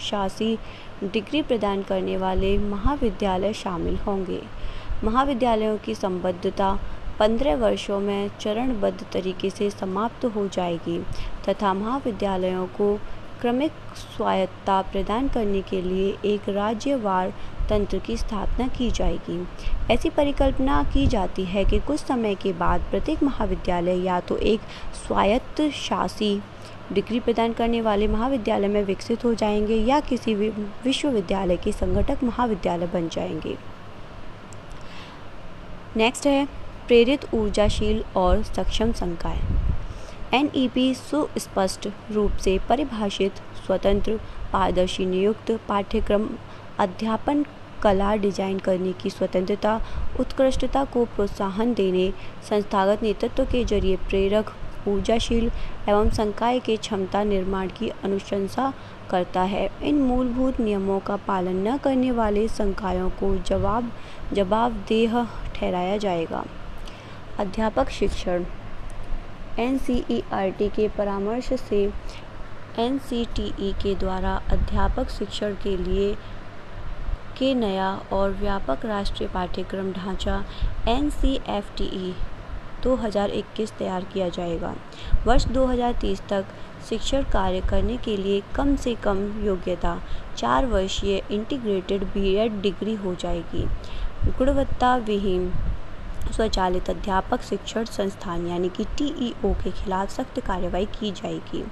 शासी 0.01 0.57
डिग्री 1.05 1.43
प्रदान 1.43 1.83
करने 1.83 2.17
वाले 2.17 2.57
महाविद्यालय 2.59 3.53
शामिल 3.53 3.97
होंगे। 3.97 4.41
महाविद्यालयों 5.05 5.77
की 5.79 5.95
संबद्धता 5.95 6.79
पंद्रह 7.19 7.57
वर्षों 7.57 8.01
में 8.01 8.31
चरणबद्ध 8.41 9.05
तरीके 9.13 9.51
से 9.51 9.71
समाप्त 9.71 10.25
हो 10.25 10.47
जाएगी 10.49 10.99
तथा 11.49 11.73
महाविद्यालयों 11.75 12.67
को 12.77 12.95
क्रमिक 13.41 13.73
स्वायत्ता 13.97 14.81
प्रदान 14.83 15.29
करने 15.29 15.61
के 15.63 15.81
लिए 15.83 16.17
एक 16.25 16.49
राज्यवार 16.49 17.33
तंत्र 17.71 17.99
की 17.99 18.17
स्थापना 18.17 18.69
की 18.69 18.91
जाएगी। 18.91 19.47
ऐसी 19.91 20.11
परिकल्पना 20.11 20.83
की 20.93 21.07
जाती 21.07 21.45
है 21.45 21.65
कि 21.65 21.79
कुछ 21.79 22.01
समय 22.01 22.35
के 22.35 22.53
बाद 22.53 22.81
प्रत्येक 22.91 23.23
महाविद्यालय 23.23 24.05
या 24.05 24.21
तो 24.21 24.37
एक 24.37 24.61
स्वायत्त 25.07 25.63
शासी 25.71 26.41
डिग्री 26.93 27.21
प्रदान 27.21 27.53
करने 27.53 27.81
वाले 27.81 28.09
महाविद्यालय 28.09 28.69
में 28.69 28.83
विकसित 28.85 29.25
हो 29.25 29.35
जाएँगे 29.35 29.75
या 29.75 30.01
किसी 30.01 30.35
विश्वविद्यालय 30.35 31.57
के 31.57 31.73
संगठक 31.73 32.25
महाविद्यालय 32.25 32.87
बन 32.87 33.09
जाएँगे। 33.09 33.57
नेक्स्ट 35.97 36.27
है, 36.27 36.47
प्रेरित 36.87 37.35
ऊर्जाशील 37.35 38.05
और 38.17 38.43
सक्षम 38.43 38.93
संकाय। 38.93 39.41
एन 40.35 40.51
ई 40.55 40.69
पी 40.69 40.95
सुस्पष्ट 40.95 41.89
रूप 42.13 42.33
से 42.33 42.59
परिभाषित, 42.69 43.37
स्वतंत्र, 43.67 44.19
पारदर्शी, 44.53 45.07
नियुक्त 45.07 45.51
पाठ्यक्रम, 45.69 46.29
अध्यापन 46.79 47.45
कला 47.83 48.15
डिज़ाइन 48.17 48.59
करने 48.59 48.93
की 48.93 49.11
स्वतंत्रता, 49.11 49.81
उत्कृष्टता 50.21 50.85
को 50.85 51.05
प्रोत्साहन 51.07 51.75
देने, 51.75 52.13
संस्थागत 52.49 53.03
नेतृत्व 53.03 53.45
के 53.45 53.65
ज़रिए 53.65 53.97
प्रेरक, 54.09 54.53
ऊर्जाशील 54.89 55.51
एवं 55.89 56.11
संकाय 56.11 56.59
के 56.59 56.77
क्षमता 56.77 57.23
निर्माण 57.25 57.69
की 57.69 57.89
अनुशंसा 58.05 58.73
करता 59.11 59.43
है। 59.43 59.69
इन 59.83 60.01
मूलभूत 60.03 60.61
नियमों 60.61 60.99
का 61.01 61.17
पालन 61.27 61.67
न 61.69 61.77
करने 61.79 62.11
वाले 62.11 62.47
संकायों 62.49 63.11
को 63.11 63.37
जवाब, 63.39 63.91
जवाबदेह 64.33 65.25
ठहराया 65.55 65.97
जाएगा। 65.97 66.45
अध्यापक 67.39 67.91
शिक्षण। 67.91 68.45
एन 69.59 69.79
के 69.81 70.89
परामर्श 70.89 71.53
से 71.61 71.83
एनसीटीई 72.79 73.73
के 73.73 73.95
द्वारा 73.95 74.35
अध्यापक 74.51 75.09
शिक्षण 75.11 75.55
के 75.55 75.77
लिए 75.77 76.15
के 77.41 77.55
नया 77.55 77.91
और 78.13 78.31
व्यापक 78.31 78.85
राष्ट्रीय 78.85 79.29
पाठ्यक्रम 79.29 79.93
ढांचा 79.93 80.43
एनसीएफटीई 80.89 82.15
2021 82.83 83.73
तैयार 83.79 84.05
किया 84.05 84.29
जाएगा। 84.29 84.75
वर्ष 85.27 85.47
2030 85.47 86.21
तक 86.29 86.45
शिक्षण 86.89 87.23
कार्य 87.23 87.61
करने 87.61 87.97
के 87.97 88.17
लिए 88.17 88.43
कम 88.55 88.75
से 88.77 88.95
कम 88.95 89.19
योग्यता 89.45 90.01
चार 90.37 90.67
वर्षीय 90.67 91.23
इंटीग्रेटेड 91.31 92.05
बीएड 92.05 92.61
डिग्री 92.61 92.95
हो 92.95 93.15
जाएगी। 93.15 93.65
गुणवत्ता 94.29 94.97
विहीन, 94.97 95.53
स्वचालित 96.33 96.91
अध्यापक 96.91 97.43
शिक्षण 97.43 97.85
संस्थान 97.85 98.47
यानी 98.47 98.69
कि 98.69 98.85
टीईओ 98.99 99.53
के 99.65 99.71
खिलाफ 99.71 100.11
सख्त 100.11 100.41
कार्रवाई 100.41 100.87
की 100.99 101.11
जाएगी। 101.13 101.65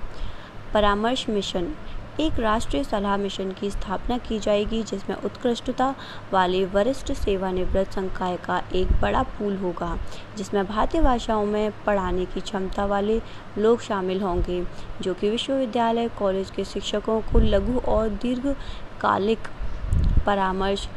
परामर्श 0.74 1.28
मिशन 1.28 1.72
एक 2.20 2.38
राष्ट्रीय 2.40 2.84
सलाह 2.84 3.16
मिशन 3.16 3.52
की 3.52 3.70
स्थापना 3.70 4.18
की 4.18 4.38
जाएगी, 4.38 4.82
जिसमें 4.82 5.16
उत्कृष्टता 5.16 5.94
वाले 6.32 6.64
वरिष्ठ 6.64 7.12
सेवानिवृत्त 7.12 7.92
संकाय 7.92 8.36
का 8.36 8.62
एक 8.74 8.92
बड़ा 9.00 9.22
पूल 9.22 9.56
होगा, 9.56 9.98
जिसमें 10.36 10.66
भारतीय 10.66 11.00
भाषाओं 11.00 11.46
में 11.46 11.72
पढ़ाने 11.84 12.24
की 12.24 12.40
क्षमता 12.40 12.86
वाले 12.86 13.20
लोग 13.58 13.80
शामिल 13.80 14.20
होंगे, 14.20 14.64
जो 15.00 15.14
कि 15.14 15.30
विश्वविद्यालय, 15.30 16.08
कॉलेज 16.08 16.50
के 16.50 16.64
शिक्षकों 16.64 17.20
को 17.22 17.38
लघु 17.38 17.78
और 17.78 18.08
दीर्घकालिक 18.08 19.48
परामर्श, 20.26 20.88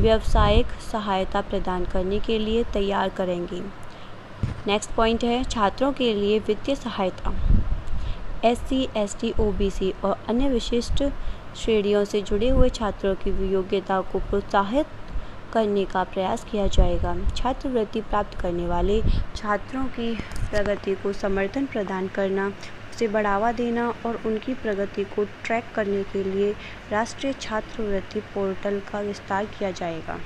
व्यावसायिक 0.00 0.66
सहायता 0.92 1.40
प्रदान 1.40 1.84
करने 1.84 2.18
के 2.18 2.38
लिए 2.38 2.64
तैयार 2.64 3.08
करेंगे। 3.08 3.62
नेक्स्ट 4.66 4.90
पॉइंट 4.90 5.24
है, 5.24 5.44
छात्रों 5.44 5.92
के 5.92 6.14
लिए 6.14 6.38
वित्तीय 6.38 6.74
सहायता। 6.74 7.57
S 8.44 8.58
C 8.58 8.88
S 8.96 9.16
T 9.20 9.32
O 9.40 9.50
B 9.52 9.70
C 9.70 9.92
और 10.04 10.16
अन्य 10.28 10.48
विशिष्ट 10.48 11.02
श्रेणियों 11.56 12.04
से 12.04 12.20
जुड़े 12.22 12.48
हुए 12.48 12.68
छात्रों 12.68 13.14
की 13.14 13.30
योग्यता 13.52 14.00
को 14.12 14.18
प्रोत्साहित 14.20 14.86
करने 15.52 15.84
का 15.84 16.02
प्रयास 16.04 16.44
किया 16.50 16.66
जाएगा। 16.66 17.14
छात्रवृत्ति 17.28 18.00
प्राप्त 18.00 18.38
करने 18.40 18.66
वाले 18.66 19.00
छात्रों 19.36 19.84
की 19.88 20.14
प्रगति 20.50 20.94
को 20.94 21.12
समर्थन 21.12 21.66
प्रदान 21.66 22.08
करना, 22.08 22.46
उसे 22.92 23.08
बढ़ावा 23.08 23.52
देना 23.52 23.88
और 24.06 24.20
उनकी 24.26 24.54
प्रगति 24.54 25.04
को 25.04 25.24
ट्रैक 25.44 25.72
करने 25.74 26.02
के 26.02 26.22
लिए 26.24 26.54
राष्ट्रीय 26.90 27.32
छात्रवृत्ति 27.40 28.20
पोर्टल 28.34 28.80
का 28.92 29.00
विस्तार 29.00 29.46
किया 29.48 29.70
जाएगा। 29.70 30.18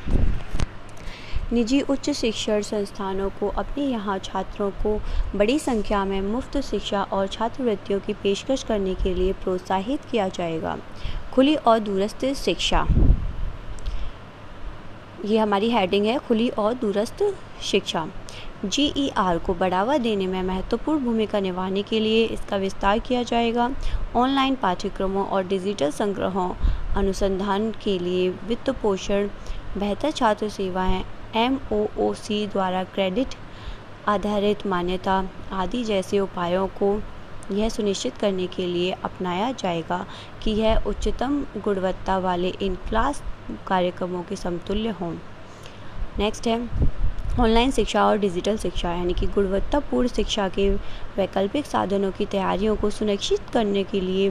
निजी 1.53 1.81
उच्च 1.81 2.11
शिक्षण 2.11 2.62
संस्थानों 2.62 3.29
को 3.31 3.49
अपने 3.49 3.85
यहाँ 3.85 4.19
छात्रों 4.19 4.71
को 4.71 5.01
बड़ी 5.37 5.59
संख्या 5.59 6.05
में 6.05 6.21
मुफ़्त 6.21 6.57
शिक्षा 6.61 7.03
और 7.03 7.27
छात्रवृत्तियों 7.27 8.01
की 8.01 8.12
पेशकश 8.12 8.62
करने 8.62 8.95
के 8.95 9.15
लिए 9.15 9.33
प्रोत्साहित 9.33 10.05
किया 10.05 10.29
जाएगा। 10.29 10.77
खुली 11.35 11.55
और 11.57 11.79
दूरस्थ 11.79 12.25
शिक्षा। 12.35 12.87
ये 15.25 15.38
हमारी 15.38 15.71
हेडिंग 15.71 16.07
है, 16.07 16.19
खुली 16.19 16.49
और 16.49 16.75
दूरस्थ 16.75 17.23
शिक्षा। 17.62 18.09
जीईआर 18.65 19.38
को 19.38 19.55
बढ़ावा 19.55 19.97
देने 19.99 20.27
में 20.27 20.43
महत्वपूर्ण 20.43 21.05
भूमिका 21.05 21.41
निभाने 21.41 21.83
के 21.83 22.01
लिए 22.01 22.25
इसका 22.25 22.57
विस्तार 22.57 22.99
किया 22.99 23.23
जाएगा। 23.23 23.71
ऑनलाइन 24.17 24.55
पाठ्यक्रमों 24.55 25.27
और 25.27 25.47
डिजिटल 25.47 25.91
संग्रहों, 25.91 26.53
अनुसंधान 26.97 27.71
के 27.85 27.99
लिए 27.99 28.29
वित्त 28.29 28.71
पोषण, 28.71 29.29
बेहतर 29.79 30.11
छात्र 30.11 30.49
सेवाएँ 30.49 31.05
एम 31.37 31.59
ओ 31.73 31.87
ओ 31.99 32.12
सी 32.14 32.47
द्वारा 32.47 32.83
क्रेडिट 32.85 33.35
आधारित 34.09 34.66
मान्यता 34.66 35.25
आदि 35.53 35.83
जैसे 35.85 36.18
उपायों 36.21 36.66
को 36.81 36.88
यह 37.53 37.68
सुनिश्चित 37.68 38.16
करने 38.16 38.47
के 38.47 38.66
लिए 38.66 38.90
अपनाया 39.05 39.51
जाएगा 39.53 40.05
कि 40.42 40.51
यह 40.51 40.83
उच्चतम 40.87 41.40
गुणवत्ता 41.64 42.18
वाले 42.18 42.49
इन 42.62 42.75
क्लास 42.88 43.23
कार्यक्रमों 43.66 44.23
के 44.23 44.37
समतुल्य 44.37 44.88
हों। 45.01 45.12
नेक्स्ट 46.18 46.47
है 46.47 46.61
ऑनलाइन 47.40 47.71
शिक्षा 47.71 48.05
और 48.07 48.18
डिजिटल 48.18 48.57
शिक्षा, 48.57 48.92
यानी 48.92 49.14
कि 49.14 49.27
गुणवत्तापूर्ण 49.27 50.09
शिक्षा 50.09 50.49
के 50.49 50.68
वैकल्पिक 51.16 51.66
साधनों 51.66 52.11
की 52.11 52.27
तैयारियों 52.27 52.77
को 52.77 52.90
सुनिश्चित 52.90 53.49
करने 53.53 53.85
के 53.85 54.01
लिए 54.01 54.29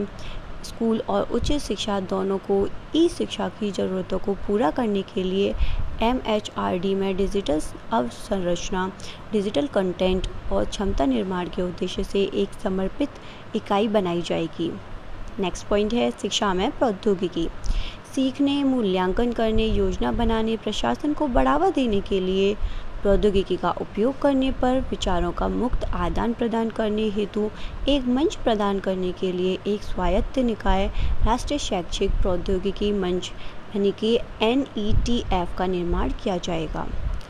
स्कूल 0.64 1.02
और 1.10 1.30
उच्च 1.32 1.52
शिक्षा 1.52 2.00
दोनों 2.00 2.38
को 2.38 2.68
ई 2.96 3.08
शिक्षा 3.10 3.48
की 3.60 3.72
ज़रूरतों 3.72 4.20
को 4.20 4.34
पूरा 4.48 4.72
करने 4.72 5.02
के 5.14 5.24
लिए 5.24 5.54
एमएचआरडी 6.04 6.94
में 6.96 7.16
डिजिटल 7.18 7.62
अवसंरचना, 7.94 8.92
डिजिटल 9.32 9.68
कंटेंट 9.68 10.28
और 10.52 10.66
क्षमता 10.66 11.06
निर्माण 11.06 11.50
के 11.50 11.62
उद्देश्य 11.62 12.04
से 12.04 12.24
एक 12.24 12.54
समर्पित 12.64 13.10
इकाई 13.56 13.88
बनाई 13.88 14.22
जाएगी। 14.22 14.72
नेक्स्ट 15.40 15.68
पॉइंट 15.68 15.94
है 15.94 16.10
शिक्षा 16.12 16.54
में 16.54 16.70
प्रौद्योगिकी। 16.72 17.48
सीखने, 18.16 18.64
मूल्यांकन 18.64 19.32
करने, 19.32 19.66
योजना 19.66 20.12
बनाने, 20.12 20.56
प्रशासन 20.58 21.14
को 21.14 21.28
बढ़ावा 21.28 21.70
देने 21.70 22.02
के 22.02 22.20
लिए 22.20 22.56
प्रौद्योगिकी 23.02 23.56
का 23.58 23.72
उपयोग 23.82 24.20
करने 24.22 24.52
पर 24.52 24.80
विचारों 24.90 25.32
का 25.32 25.48
मुक्त 25.48 25.84
आदान 25.84 26.34
प्रदान 26.34 26.70
करने 26.70 27.08
हेतु 27.10 27.50
एक 27.90 28.08
मंच 28.08 28.36
प्रदान 28.36 28.80
करने 28.80 29.12
के 29.12 29.32
लिए 29.32 29.58
एक 29.68 29.84
स्वायत्त 29.84 30.40
निकाय 30.40 30.88
राष्ट्रीय 31.26 31.60
शैक्षिक 31.60 32.12
प्रौद्योगिकी 32.22 32.92
मंच, 32.92 33.32
यानी 33.76 33.92
कि 34.00 34.18
NETF 34.44 35.58
का 35.58 35.68
निर्माण 35.68 36.12
किया 36.24 36.38
जाएगा। 36.38 36.88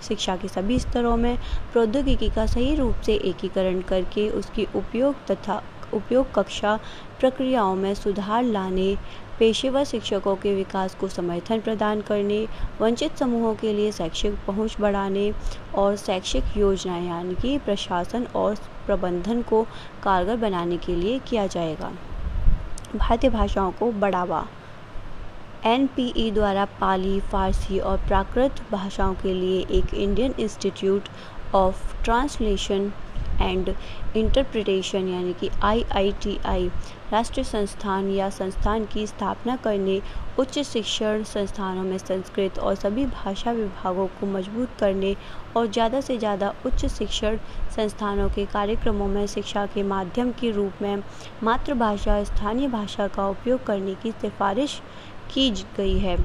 शिक्षा 0.08 0.36
के 0.36 0.48
सभी 0.48 0.80
स्तरों 0.80 1.16
में 1.18 1.38
प्रौद्योगिकी 1.74 2.30
का 2.30 2.46
सही 2.46 2.76
रूप 2.76 3.02
से 3.06 3.16
एकीकरण 3.30 3.82
करके 3.82 4.30
उसकी 4.30 4.68
उपयोग 4.76 5.26
तथा 5.32 5.62
उपयोग 5.94 6.32
कक्षा 6.34 6.80
प्रक्रियाओं 7.20 7.76
में 7.76 7.94
सुधार 7.96 8.44
लाने 8.44 8.96
पेशेवर 9.42 9.84
शिक्षकों 9.84 10.36
के 10.36 10.54
विकास 10.56 10.96
को 10.96 11.08
समर्थन 11.08 11.60
प्रदान 11.60 12.02
करने, 12.02 12.48
वंचित 12.82 13.18
समूहों 13.18 13.54
के 13.56 13.72
लिए 13.74 13.92
शैक्षिक 13.92 14.34
पहुँच 14.48 14.76
बढ़ाने 14.80 15.32
और 15.76 15.96
शैक्षिक 15.96 16.58
योजनाएँ, 16.58 17.08
यानी 17.08 17.36
कि 17.36 17.58
प्रशासन 17.58 18.28
और 18.36 18.56
प्रबंधन 18.86 19.42
को 19.42 19.64
कारगर 20.04 20.36
बनाने 20.36 20.78
के 20.78 20.96
लिए 20.96 21.20
किया 21.20 21.48
जाएगा। 21.48 21.92
भारतीय 22.96 23.30
भाषाओं 23.30 23.72
को 23.72 23.92
बढ़ावा। 23.92 24.46
एनपीई 25.66 26.30
द्वारा 26.32 26.66
पाली, 26.82 27.20
फारसी 27.20 27.80
और 27.80 27.98
प्राकृत 27.98 28.62
भाषाओं 28.72 29.14
के 29.14 29.34
लिए 29.34 29.66
एक 29.72 29.94
Indian 29.94 30.36
Institute 30.40 31.10
of 31.56 32.04
Translation 32.04 32.92
and 33.42 33.74
Interpretation 34.16 35.08
यानी 35.08 35.34
कि 35.34 35.50
आईआईटीआई 35.64 36.68
राष्ट्रीय 37.12 37.44
संस्थान 37.44 38.10
या 38.10 38.30
संस्थान 38.30 38.86
की 38.86 39.06
स्थापना 39.08 39.56
करने, 39.56 40.00
उच्च 40.40 40.60
शिक्षण 40.60 41.24
संस्थानों 41.24 41.84
में 41.84 41.98
संस्कृत 41.98 42.60
और 42.60 42.76
सभी 42.76 43.06
भाषा 43.06 43.52
विभागों 43.52 44.08
को 44.20 44.28
मज़बूत 44.28 44.78
करने 44.80 45.16
और 45.58 45.68
ज़्यादा 45.68 46.02
से 46.02 46.18
ज़्यादा 46.18 46.54
उच्च 46.66 46.86
शिक्षण 46.88 47.38
संस्थानों 47.76 48.30
के 48.30 48.46
कार्यक्रमों 48.46 49.08
में 49.08 49.26
शिक्षा 49.28 49.66
के 49.66 49.84
माध्यम 49.84 50.32
के 50.32 50.52
रूप 50.52 50.82
में 50.82 51.04
मातृभाषा, 51.44 52.24
स्थानीय 52.24 52.68
भाषा 52.68 53.08
का 53.08 53.28
उपयोग 53.28 53.66
करने 53.66 53.96
की 53.96 54.12
सिफारिश 54.12 54.82
की 55.34 55.50
गई 55.78 55.98
है। 56.00 56.18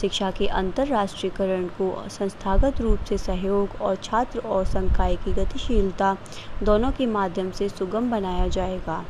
शिक्षा 0.00 0.30
के 0.30 0.46
अंतर्राष्ट्रीयकरण 0.46 1.66
को 1.78 2.08
संस्थागत 2.08 2.80
रूप 2.80 3.04
से 3.04 3.18
सहयोग 3.18 3.80
और 3.80 3.96
छात्र 3.96 4.38
और 4.38 4.64
संकाय 4.66 5.16
की 5.16 5.32
गतिशीलता 5.32 6.16
दोनों 6.62 6.90
के 6.90 7.06
माध्यम 7.06 7.50
से 7.50 7.68
सुगम 7.68 8.10
बनाया 8.10 8.46
जाएगा। 8.48 9.04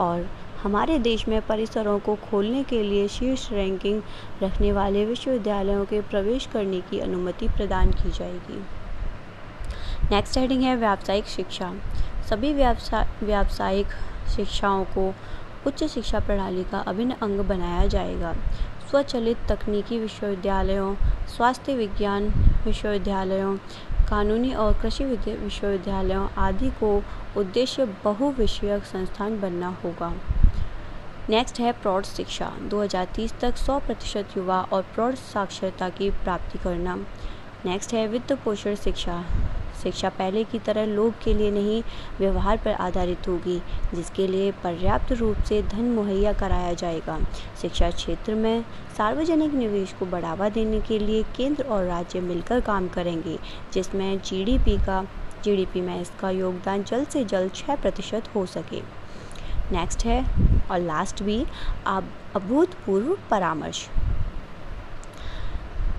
और 0.00 0.26
हमारे 0.62 0.98
देश 0.98 1.26
में 1.28 1.40
परिसरों 1.46 1.98
को 1.98 2.14
खोलने 2.22 2.62
के 2.64 2.82
लिए 2.82 3.06
शीर्ष 3.08 3.48
रैंकिंग 3.52 4.02
रखने 4.42 4.72
वाले 4.72 5.04
विश्वविद्यालयों 5.04 5.84
के 5.84 6.00
प्रवेश 6.00 6.46
करने 6.46 6.80
की 6.80 7.00
अनुमति 7.00 7.48
प्रदान 7.48 7.90
की 7.92 8.10
जाएगी। 8.10 8.62
नेक्स्ट 10.10 10.38
हेडिंग 10.38 10.62
है 10.62 10.76
व्यावसायिक 10.76 11.26
शिक्षा। 11.26 11.72
सभी 12.30 12.52
व्यावसायिक 12.52 13.86
शिक्षाओं 14.36 14.84
को 14.84 15.12
उच्च 15.66 15.84
शिक्षा 15.84 16.20
प्रणाली 16.20 16.64
का 16.64 16.78
अभिन्न 16.78 17.14
अंग 17.22 17.40
बनाया 17.40 17.86
जाएगा। 17.86 18.34
स्वचलित 18.90 19.36
तकनीकी 19.48 19.98
विश्वविद्यालयों, 19.98 20.94
स्वास्थ्य 21.28 21.74
विज्ञान 21.74 22.28
विश्वविद्यालयों, 22.64 23.56
कानूनी 24.08 24.52
और 24.54 24.72
कृषि 24.80 25.04
विश्वविद्यालयों 25.04 26.28
आदि 26.38 26.70
को 26.70 27.02
उद्देश्य 27.36 27.84
बहुविषयक 28.04 28.84
संस्थान 28.84 29.40
बनना 29.40 29.68
होगा। 29.84 30.12
नेक्स्ट 31.30 31.60
है 31.60 31.72
प्रौढ़ 31.72 32.04
शिक्षा। 32.04 32.52
2030 32.62 33.32
तक 33.40 33.56
100 33.56 33.78
प्रतिशत 33.78 34.36
युवा 34.36 34.60
और 34.72 34.82
प्रौढ़ 34.82 35.14
साक्षरता 35.14 35.88
की 35.88 36.10
प्राप्ति 36.10 36.58
करना। 36.58 36.96
नेक्स्ट 37.64 37.94
है 37.94 38.06
वित्त 38.08 38.32
पोषण 38.32 38.74
शिक्षा। 38.74 39.24
शिक्षा 39.82 40.08
पहले 40.08 40.44
की 40.44 40.58
तरह 40.58 40.86
लोग 40.86 41.22
के 41.22 41.34
लिए 41.34 41.50
नहीं, 41.50 41.82
व्यवहार 42.18 42.56
पर 42.56 42.72
आधारित 42.72 43.28
होगी, 43.28 43.58
जिसके 43.94 44.26
लिए 44.26 44.50
पर्याप्त 44.52 45.12
रूप 45.12 45.36
से 45.38 45.62
धन 45.62 45.90
मुहैया 45.90 46.32
कराया 46.32 46.72
जाएगा। 46.72 47.18
शिक्षा 47.62 47.90
क्षेत्र 47.90 48.34
में 48.34 48.64
सार्वजनिक 48.96 49.54
निवेश 49.54 49.92
को 49.92 50.06
बढ़ावा 50.06 50.48
देने 50.48 50.80
के 50.80 50.98
लिए 50.98 51.22
केंद्र 51.36 51.64
और 51.64 51.84
राज्य 51.84 52.20
मिलकर 52.20 52.60
काम 52.60 52.88
करेंगे, 52.88 53.38
जिसमें 53.72 54.18
जीडीपी 54.20 54.76
का 54.76 55.04
जीडीपी 55.44 55.80
में 55.80 56.00
इसका 56.00 56.30
योगदान 56.30 56.82
जल्द 56.82 57.08
से 57.08 57.24
जल्द 57.24 57.54
छः 57.54 57.76
प्रतिशत 57.76 58.28
हो 58.34 58.46
सके। 58.46 58.80
नेक्स्ट 59.72 60.04
है, 60.04 60.24
और 60.70 60.80
लास्ट 60.80 61.22
भी 61.22 61.44
अभूतपूर्व 61.86 63.16
परामर्श। 63.30 63.88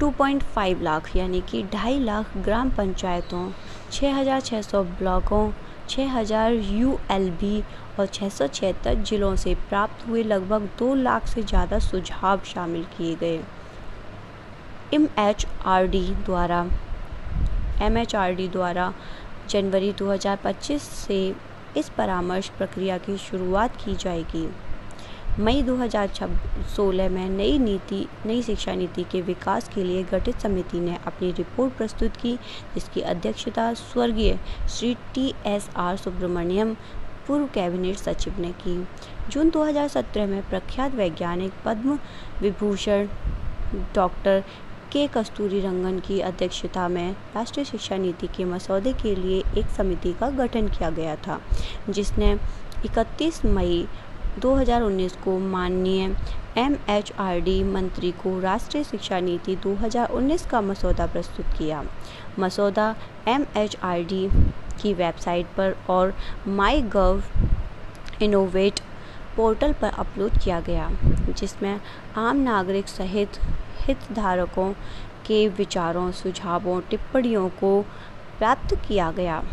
2.5 0.02 0.82
लाख 0.84 1.16
यानी 1.16 1.40
कि 1.42 1.62
ढाई 1.74 2.00
लाख 2.00 2.38
ग्राम 2.46 2.70
पंचायतों 2.70 3.50
6,600 3.92 4.82
ब्लॉकों 4.98 5.50
6,000 5.90 6.60
यूएलबी 6.72 7.62
और 8.00 8.06
छः 8.08 8.30
सौ 8.30 8.48
छिहत्तर 8.48 8.96
जिलों 9.04 9.36
से 9.36 9.54
प्राप्त 9.70 10.08
हुए 10.08 10.24
लगभग 10.24 10.68
दो 10.80 10.94
लाख 10.96 11.28
से 11.28 11.44
ज़्यादा 11.44 11.80
सुझाव 11.80 12.42
शामिल 12.46 12.84
किए 12.98 13.16
गए। 13.16 13.40
एम 14.94 15.08
एच 15.20 15.46
आर 15.66 15.88
डी 15.88 16.06
द्वारा 16.26 16.66
एम 17.82 17.98
एच 17.98 18.16
आर 18.16 18.34
डी 18.36 18.48
द्वारा 18.50 18.94
जनवरी 19.50 19.92
2025 19.94 20.82
से 21.00 21.20
इस 21.78 21.90
परामर्श 21.98 22.50
प्रक्रिया 22.58 22.98
की 22.98 23.18
शुरुआत 23.18 23.76
की 23.86 23.96
जाएगी। 23.96 24.48
मई 25.40 25.62
2016 25.64 27.10
में 27.10 27.30
नई 27.30 27.58
नीति, 27.60 28.06
नई 28.26 28.42
शिक्षा 28.42 28.74
नीति 28.76 29.04
के 29.04 29.20
विकास 29.22 29.68
के 29.70 29.84
लिए 29.84 30.04
गठित 30.04 30.40
समिति 30.40 30.80
ने 30.80 30.98
अपनी 31.08 31.32
रिपोर्ट 31.32 31.74
प्रस्तुत 31.74 32.16
की, 32.16 32.34
जिसकी 32.74 33.02
अध्यक्षता 33.02 33.74
स्वर्गीय 33.74 34.38
Shri 34.70 34.94
T 35.16 35.34
S 35.46 35.70
R 35.76 35.98
Subramanian, 35.98 36.74
पूर्व 37.28 37.46
कैबिनेट 37.46 37.98
सचिव 37.98 38.40
ने 38.40 38.52
की। 38.64 38.76
जून 39.30 39.50
2017 39.50 40.28
में 40.28 40.50
प्रख्यात 40.50 40.96
वैज्ञानिक 40.96 41.54
पद्म 41.66 42.00
विभूषण 42.42 43.08
डॉक्टर 43.96 44.44
के 44.92 45.08
कस्तूरी 45.08 45.60
रंगन 45.60 46.00
की 46.00 46.20
अध्यक्षता 46.22 46.88
में 46.88 47.12
राष्ट्रीय 47.36 47.66
शिक्षा 47.66 47.98
नीति 47.98 48.28
के 48.28 48.46
मसौदे 48.46 48.94
के 48.94 49.16
लिए 49.16 49.44
एक 49.58 49.68
समिति 49.68 50.14
का 50.14 50.30
गठन 50.30 50.68
किया 50.68 50.90
गया 50.90 51.16
था, 51.16 51.40
जिसने 51.90 52.36
31 52.86 53.44
मई 53.46 53.88
2019 54.40 55.16
को 55.16 55.38
माननीय 55.40 56.16
एम 56.58 56.76
एच 56.90 57.12
आर 57.20 57.40
डी 57.40 57.64
मंत्री 57.64 58.12
को 58.12 58.40
राष्ट्रीय 58.40 58.84
शिक्षा 58.84 59.20
नीति 59.20 59.56
2019 59.56 60.46
का 60.46 60.62
मसौदा 60.62 61.06
प्रस्तुत 61.06 61.46
किया। 61.58 61.84
मसौदा 62.40 62.96
एम 63.28 63.46
एच 63.58 63.76
आर 63.84 64.04
डी 64.04 64.28
की 64.82 64.94
वेबसाइट 64.94 65.46
पर 65.48 65.76
और 65.90 66.14
माई 66.48 66.82
गव 66.82 67.24
इनोवेट 68.22 68.80
पोर्टल 69.36 69.74
पर 69.74 69.90
अपलोड 69.90 70.38
किया 70.44 70.60
गया, 70.60 70.90
जिसमें 71.30 71.80
आम 72.18 72.38
नागरिक 72.38 72.88
सहित 72.88 73.40
हितधारकों 73.80 74.72
के 75.26 75.48
विचारों, 75.48 76.12
सुझावों, 76.12 76.82
टिप्पणियों 76.82 77.50
को 77.50 77.82
प्राप्त 78.40 78.76
किया 78.88 79.12
गया। 79.12 79.44